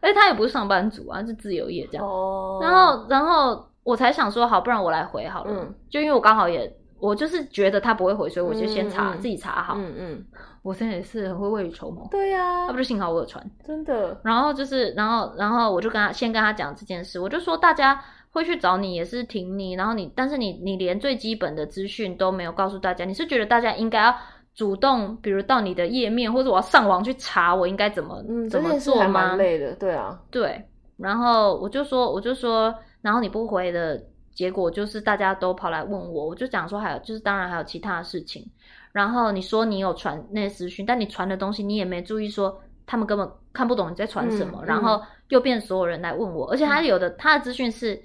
[0.00, 2.06] 哎，他也不是上班族啊，是自由业这样。
[2.06, 2.58] 哦。
[2.62, 5.50] 然后，然后我才想说，好，不然我来回好了。
[5.52, 5.74] 嗯。
[5.90, 9.74] 就因为我刚好也，我就是觉得他不会回，所以我就先查，自己查好。
[9.76, 10.24] 嗯嗯。
[10.62, 14.20] 我现在也是很会未雨绸缪，对呀、啊，那不是幸好我有传，真的。
[14.24, 24.16] 然后就是，然后，然后我就跟他先跟他讲这件事，我就说大家会去找你，也是挺你，然后你，但是你你连最基本的资讯都没有告诉大家，你是觉得大家应该要
[24.56, 29.08] 主动，比如到你的页面，或者我要上网去查，我应该怎么、嗯、怎么做吗？
[29.08, 30.60] 蛮累的，对啊，对。
[30.96, 34.02] 然后我就说，我就说，然后你不回的
[34.36, 38.48] 结果就是大家都跑来问我，我就讲说还有就是当然还有其他的事情。
[38.92, 42.60] 然后你说你有传那些资讯，但你传的东西你也没注意说。
[42.88, 48.00] 他们根本看不懂你在传什么，嗯、然后又变所有人来问我，嗯、而且他有的他的资讯是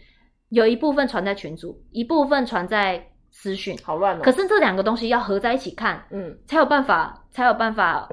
[0.49, 4.21] 有一部分传在群组，一部分传在私讯，好乱哦。
[4.23, 8.09] 可是这两个东西要合在一起看，嗯，才有办法才有办法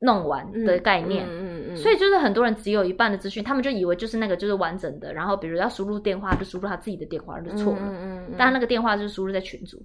[0.00, 1.76] 弄完的概念，嗯嗯嗯，嗯。
[1.76, 9.84] 所以就是很多人只有一半的资讯，他们就以为就是那个就是完整的，然后比如要输入电话就输入他自己的电话就错了，嗯嗯，嗯，但那个电话就是输入在群组，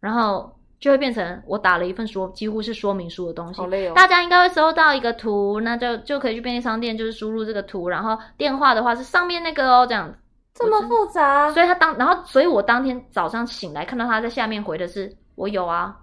[0.00, 0.54] 然后。
[0.80, 3.94] 就会变成我打了一份说几乎是说明书的东西，好累哦。
[3.96, 10.14] 大家应该会收到一个图，那就就可以去便利商店，就是输入这个图，然后电话的话是上面那个哦，这样
[10.54, 11.50] 这么复杂。
[11.50, 15.96] 所以他当然后，所以我当天早上醒来看到他在下面回的是我有啊，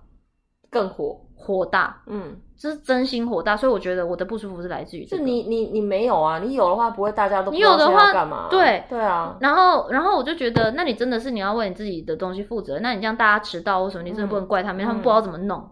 [0.70, 1.22] 更火。
[1.38, 5.20] 火大，嗯，这是真心火大，所以我觉得我的不舒服是来自于这个。
[5.20, 6.40] 就你你你没有啊？
[6.40, 8.48] 你有的话不会大家都不你有的话干嘛？
[8.50, 9.36] 对对啊。
[9.42, 12.80] 然后然后我就觉得，那你真的是你要为你自己的东西负责。
[12.80, 15.60] 那你这样大家迟到或什么，你真的不能怪他们，嗯、他们不知道怎么弄。
[15.60, 15.72] 嗯、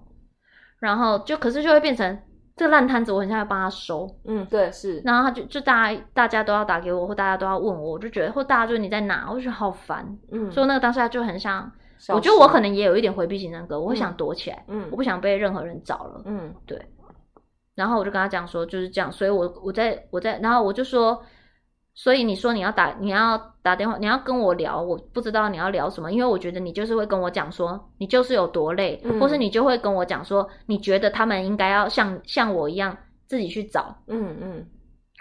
[0.79, 2.19] 然后就可是就会变成
[2.57, 4.09] 这个烂摊子，我很想要帮他收。
[4.25, 5.01] 嗯，对，是。
[5.05, 10.17] 然后他就就大家大家都要打给我，或大家都要问我，我就觉得或大家就你在哪，我就觉得好烦。
[10.31, 11.71] 嗯，所以那个当下就很想。
[12.09, 16.81] 我觉得我可能也有一点回避型人格，我会想躲起来，嗯，我不想被任何人找了，嗯，对。
[17.75, 21.23] 然后我就跟他讲说就是这样，所以我我在我在，然后我就说，
[21.95, 32.95] 所以你说你要打你要打电话，你要跟我聊，我不知道你要聊什么，因为我觉得你就是会跟我讲说你就是有多累，嗯，或是你就会跟我讲说你觉得他们应该要像像我一样
[33.25, 34.67] 自己去找，嗯嗯，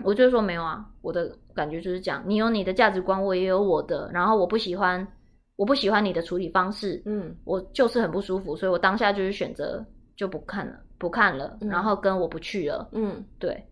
[0.05, 5.09] 我就说没有啊，我的感觉就是这样，你有你的价值观，我也有我的，然后我不喜欢。
[5.63, 9.81] 我不喜欢你的处理方式，嗯，我就是很不舒服，所以我当下就是选择
[10.17, 13.65] 就不看了，不看了，嗯、然后跟我不去了，嗯，对，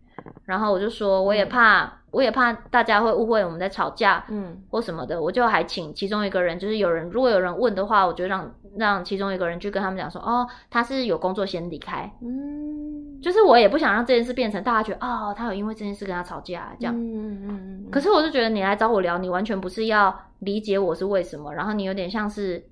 [0.45, 13.19] 然后我就说我也怕，嗯、我也怕大家会误会我们在吵架，嗯，或什么的，我就还请其中一个人，就是有人如果有人问的话，我就让让其中一个人去跟他们讲说，哦，他是有工作先离开，嗯。
[13.21, 16.95] 就是我也不想让这件事变成大家觉得啊、哦，他有因为这件事跟他吵架这样。
[16.97, 17.47] 嗯嗯
[17.85, 17.91] 嗯。
[17.91, 22.65] 可是我就觉得你来找我聊，你完全不是要理解我是为什么，然后你有点像是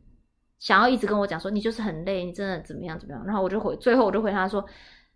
[0.58, 3.24] 想要一直跟我讲说你就是很累，你真的怎么样怎么样。
[3.28, 4.66] 然后我就回，最后我就回他说，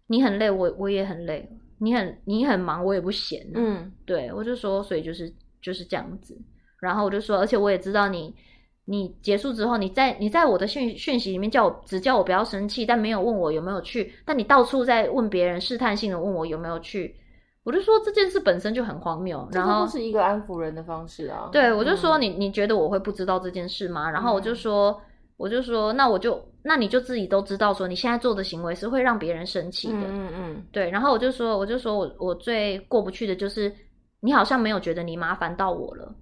[0.06, 1.50] 你很累，我我也很累，
[1.80, 3.46] 你很你很忙，我也不闲。
[3.54, 6.38] 嗯，对，我就说，所以就是就是这样子。
[6.80, 8.36] 然后我就说，而且我也知道你。
[8.86, 14.14] 你结束之后，你在你在我的讯讯息里面叫我只叫我不要生气，但没有问我有没有去。
[14.26, 17.16] 但你到处在问别人试探性的问我有没有去，
[17.64, 19.48] 我就说这件事本身就很荒谬。
[19.54, 21.48] 然后这是一个安抚人的方式啊。
[21.50, 24.12] 对，我就说你你觉得我会不知道这件事吗？
[24.12, 25.02] 然后我就说、嗯、
[25.38, 29.98] 我就说那我就那你就自己都知道说你现在做的行为是会让别人生气的。
[29.98, 30.64] 嗯嗯嗯。
[30.72, 33.74] 对，然后我就说我就说我我最过不去的就是
[34.20, 36.16] 你好像没有觉得你麻烦到我了。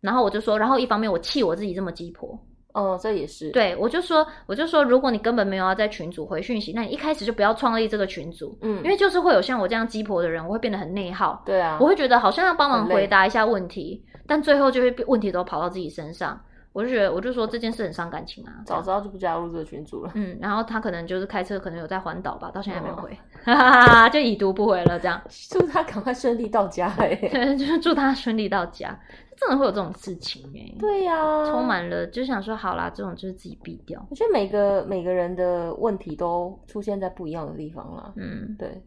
[0.00, 2.38] 然后我就说，然后一方面我气我自己这么鸡婆，
[2.72, 16.40] 哦，这也是对，我就说，我就说，如果你根本没有要在群组回讯息，那你一开始就不要创立这个群组，嗯，因为就是会有像我这样鸡婆的人，我会变得很内耗，对啊，我会觉得好像要帮忙回答一下问题，但最后就会问题都跑到自己身上。
[16.72, 18.62] 我就觉得，我就说这件事很伤感情啊！
[18.64, 20.12] 早知道就不加入这个群组了。
[20.16, 23.10] 嗯，然后他可能就是开车，可能有在环岛吧，到现在还没有回，
[23.44, 24.98] 哈哈哈，就已读不回了。
[24.98, 27.14] 这样， 祝他赶快顺利到家哎！
[27.32, 28.98] 对，就是祝他顺利到家。
[29.40, 30.74] 真的会有这种事情哎？
[30.80, 34.04] 对呀、啊，充满了就想说好啦，这种就是自己避掉。
[34.10, 38.12] 我觉得每个每个人的问题都出现在不一样的地方了。
[38.16, 38.82] 嗯，对。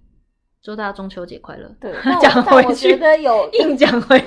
[0.62, 1.68] 祝大家中秋节快乐。
[1.80, 4.26] 对，讲回去，我觉得有硬讲回去。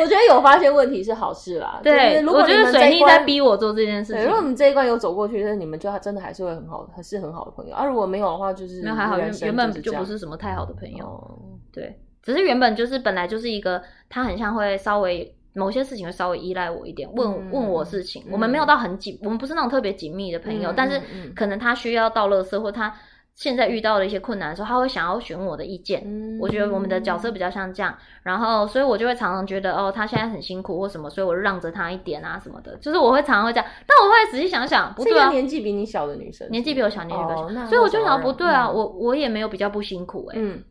[0.00, 1.80] 我觉得有发现问题是好事啦。
[1.82, 4.24] 对，如果我觉得水逆在逼我做这件事情。
[4.24, 7.84] 如果你们这一关有走过去，那你们就真的还是会很好，还是很好的朋友啊。
[7.84, 11.38] 如果没有的话，就是那还好，原本就不是什么太好的朋友。
[11.42, 18.24] 嗯、对，只是原本就是本来就是一个他很像会稍微某些事情会稍微依赖我一点，问、嗯、问我事情。
[18.30, 21.00] 我们没有到很紧，我们不是那种特别紧密的朋友，嗯、但是
[21.34, 22.94] 可能他需要到垃圾或他。
[23.38, 26.02] 现在遇到了一些困难的时候，他会想要询问我的意见。
[26.04, 32.76] 嗯，我觉得我们的角色比较像这样，然后所以我就会常常觉得哦，他现在很辛苦或什么，所以我让着他一点啊什么的。
[32.78, 40.64] 就是我会常常会这样，但我会仔细想想，不对啊，年纪比你小的女生，年纪比我小，年纪比我小，所以我就想不对啊，嗯、我我也没有比较不辛苦诶、欸、嗯，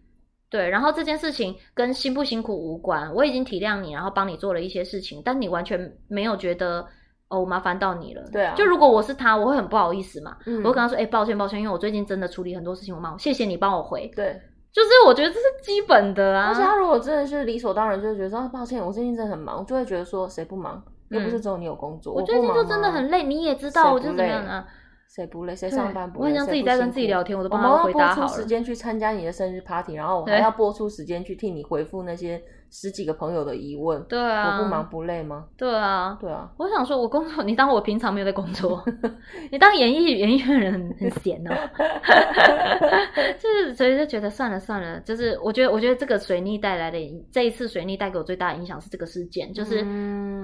[0.50, 0.70] 对。
[0.70, 6.86] 然后这件事情跟辛不辛苦无关，我已经体谅你，然后帮你做了一些事情，但你完全没有觉得。
[7.30, 8.24] 哦，我麻烦到你了。
[8.32, 10.38] 对啊，就如果我是他，我会很不好意思嘛。
[10.46, 14.12] 嗯，我会跟他说，哎、欸，抱歉，抱歉，因为我最近真的处理很多事情，我忙，谢谢你帮我回。
[14.16, 16.48] 对，就是我觉得这是基本的啊。
[16.48, 20.82] 而且他如果真的是理所当然，就会觉得说啊，抱歉，我最近真的很忙，就会觉得说谁不忙？
[21.10, 24.68] 又不是只有你有工作，我最近就真的很累，你也知道我就怎么样啊。
[25.08, 25.56] 谁不累？
[25.56, 26.22] 谁上班不累？
[26.22, 28.24] 我很想自己在跟自己聊天，我都帮他回答好了。
[28.24, 34.02] 我播出时间去参加你的生日 party，然后我还要播出时间去替你回复那些十几个朋友的疑问。
[34.04, 35.46] 对啊，我不忙不累吗？
[35.58, 36.52] 对啊，对啊。
[36.58, 38.84] 我想说，我工作，你当我平常没有在工作？
[39.52, 41.52] 你当演艺 演艺圈人很很闲哦。
[43.40, 46.98] 就是所以就觉得算了算了，就是我觉得我觉得这个水逆带来的
[47.32, 49.86] 这一次水逆带给我最大的影响是这个事件，就是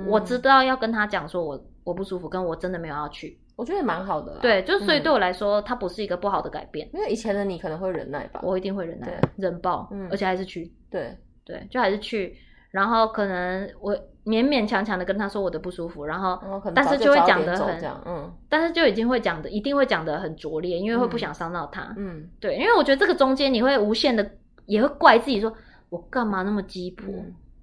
[0.07, 3.39] 我知道要跟他讲说我我不舒服，跟我真的没有要去。
[3.55, 6.89] 我觉得也蛮好的，对，就所以对我来说，它不是一个不好的改变。
[6.91, 11.15] 因为以前的你可能会忍耐吧，我一定会忍耐，忍爆，嗯，而且还是去，对
[11.45, 12.35] 对，就还是去，
[12.71, 13.93] 然后可能我
[14.25, 16.39] 勉勉强强的跟他说我的不舒服，然后
[16.73, 24.31] 但是就会讲的很，嗯，但是就已经会讲的，一定会讲的很拙劣，因为会不想伤到他，嗯，对，因为我觉得这个中间你会无限的
[24.65, 25.53] 也会怪自己，说
[25.89, 27.13] 我干嘛那么鸡婆，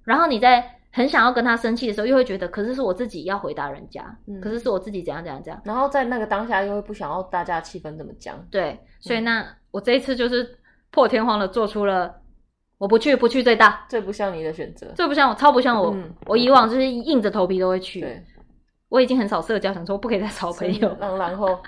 [0.03, 0.77] 然后你在。
[0.93, 5.61] 很想要跟他生气的时候，又会觉得，可是是我自己要回答人家，嗯、可是是我自己怎样怎样怎样。
[5.63, 8.35] 然后在那个当下，又会不想要大家气氛这么僵。
[8.51, 10.57] 对，所以那、嗯、我这一次就是
[10.89, 12.13] 破天荒的做出了
[12.81, 15.91] 我不去，不去最大，最不像你的选择，最不像我，超不像我。
[15.91, 18.01] 嗯、我以往就是硬着头皮都会去。
[18.01, 18.25] 对，
[18.89, 20.97] 我已经很少社交，想说不可以再找朋友。
[20.99, 21.59] 然后，然后，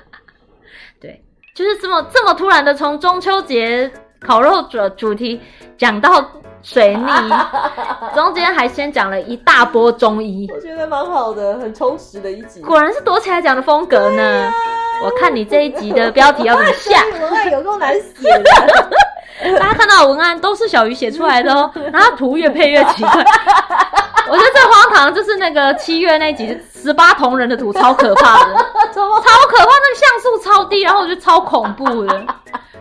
[0.99, 5.39] 对，就是这么这么突然的从中秋节烤肉主主题
[5.77, 6.31] 讲到。
[6.63, 7.05] 水逆，
[8.15, 12.61] 中间还先讲了一大波中医，我觉得蛮好的，很充实的一集。
[12.61, 14.23] 果然是躲起来讲的风格呢。
[14.45, 14.53] 啊、
[15.03, 17.03] 我看你这一集的标题要怎么下？
[17.19, 18.89] 文案有够难写的，
[19.59, 23.11] 大家看到的文案都是小鱼写出来的哦， 然后图越配越奇怪。
[24.29, 28.55] 我觉得最荒唐就是那个七月那集十八铜人的图，超可怕的，
[28.93, 32.25] 超可怕，那个像素超低，然后我觉得超恐怖的，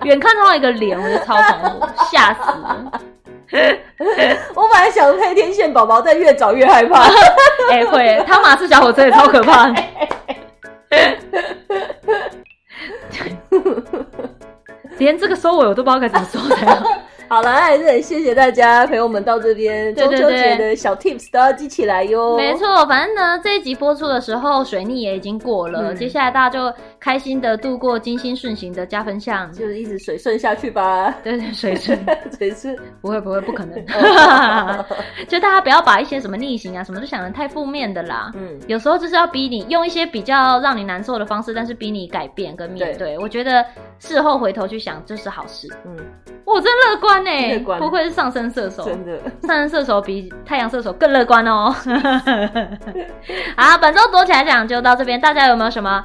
[0.05, 2.93] 远看到一个脸，我觉得超恐怖，吓死了。
[4.55, 7.03] 我本来想配天线宝宝，但越找越害怕。
[7.71, 9.69] 哎、欸，会汤马斯小火车也超可怕。
[14.99, 16.87] 连这个收尾我都不知道该怎么收才好。
[17.29, 19.95] 好了，还是很谢谢大家陪我们到这边。
[19.95, 22.37] 中秋节的小 tips 都要记起来哟。
[22.37, 25.93] 没错，反正呢，这一集播出的时候，水逆也已经过了。
[25.93, 31.13] 嗯、接下来大家就开心的度过金星顺行的加分项，就是一直水顺下去吧。
[31.21, 31.99] 对对，水顺，
[32.39, 33.85] 水顺，不会不会，不可能。
[35.27, 38.31] 就大家不要把一些什么逆行啊，什么就想的太负面的啦。
[38.37, 43.09] 嗯，有时候就是要逼你用一些比较让你难受的方式，但是逼你改变跟面对。
[43.15, 43.67] 对我觉得
[43.99, 45.69] 事后回头去想，就是好事。
[45.85, 45.97] 嗯，
[46.45, 47.25] 我真乐观。
[47.25, 51.75] 呢，不愧是上升射手，真的，上升射手比太阳射手更乐观哦。
[53.59, 56.05] 好，本周躲起来讲就到这边，大家有没有什么？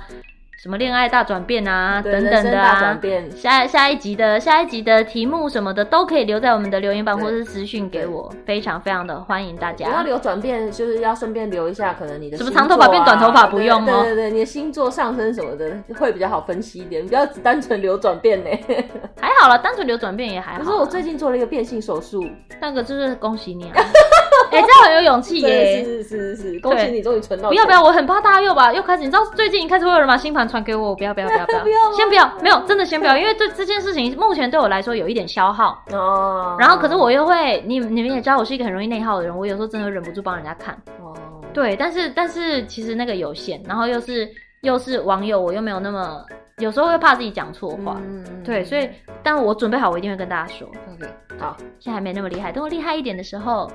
[0.57, 2.99] 什么恋爱大转变啊，等等的啊，
[3.35, 9.85] 下下一集的下一集的题目什么的都可以留在我们的留言板或是私讯给我，非常非常的欢迎大家。
[9.85, 14.01] 不要留转变，就是要顺便留一下，可能你的、啊、什么长头发变短头发不用哦。
[14.01, 18.49] 对对对，你的星座上升什么的会比较好分析一点，不要只单纯留转变呢。
[19.21, 20.59] 还好了，单纯留转变也还好。
[20.59, 22.27] 可是我最近做了一个变性手术，
[22.59, 23.75] 那个就是恭喜你啊。
[24.57, 25.83] 哎、欸，这样很有勇气耶！
[25.83, 27.49] 是是是是是，恭喜你终于存到。
[27.49, 36.55] 不要不要，我很怕大家又把又开始，你知道最近一开始会有人把新盘传给我，不要不要不要不要，不要先不要，没有真的先不要，因为这这件事情目前对我来说有一点消耗哦。
[36.59, 41.13] 然后可是我又会，你你们也知道我是一个很容易内耗的人，我有时候真的忍不住帮人家看哦。
[41.53, 44.27] 对，但是但是其实那个有限，然后又是
[44.61, 46.23] 又是网友，我又没有那么，
[46.57, 48.89] 有时候会怕自己讲错话，嗯对，所以
[49.23, 50.67] 但我准备好，我一定会跟大家说。
[50.67, 51.07] OK，
[51.39, 53.69] 好，现在还没那么厉害，等我厉害一点的时候。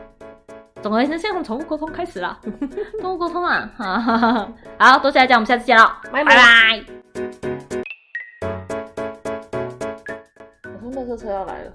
[0.83, 2.37] 总而言之，先从宠物沟通开始啦。
[3.01, 3.71] 动物沟通啊，
[4.79, 6.35] 好，多谢大家，我们下次见喽，拜拜。
[10.65, 11.73] 我说垃圾车要来了，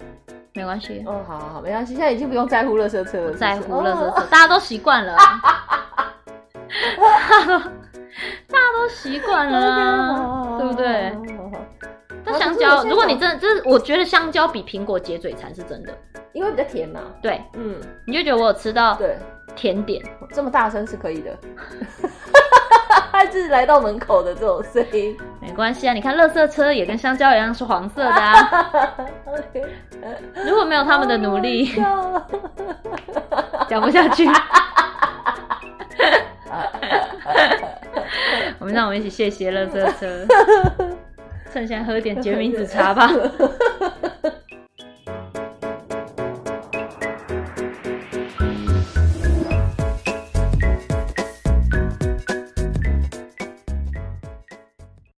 [0.54, 1.02] 没关系。
[1.08, 5.16] 哦，好好好，没关系，现在已经不用在乎垃圾车了，在乎垃圾车， 大家都习惯了。
[8.50, 11.16] 大家都习惯了，对不对？
[12.28, 15.98] 那香蕉，如果你真的就是，我觉得香蕉比苹果解嘴馋是真的。
[16.34, 17.76] 因为比较甜嘛，对，嗯，
[18.06, 19.18] 你就觉得我有吃到对
[19.56, 21.36] 甜点，这么大声是可以的，
[23.32, 25.94] 就 是来到门口的这种声音，没关系啊。
[25.94, 28.96] 你看，垃圾车也跟香蕉一样是黄色的啊。
[30.46, 31.72] 如果没有他们的努力
[33.68, 34.28] 讲不下去。
[38.60, 40.28] 我们让我们一起谢谢垃圾车，
[41.52, 43.10] 趁现喝点决明子茶吧。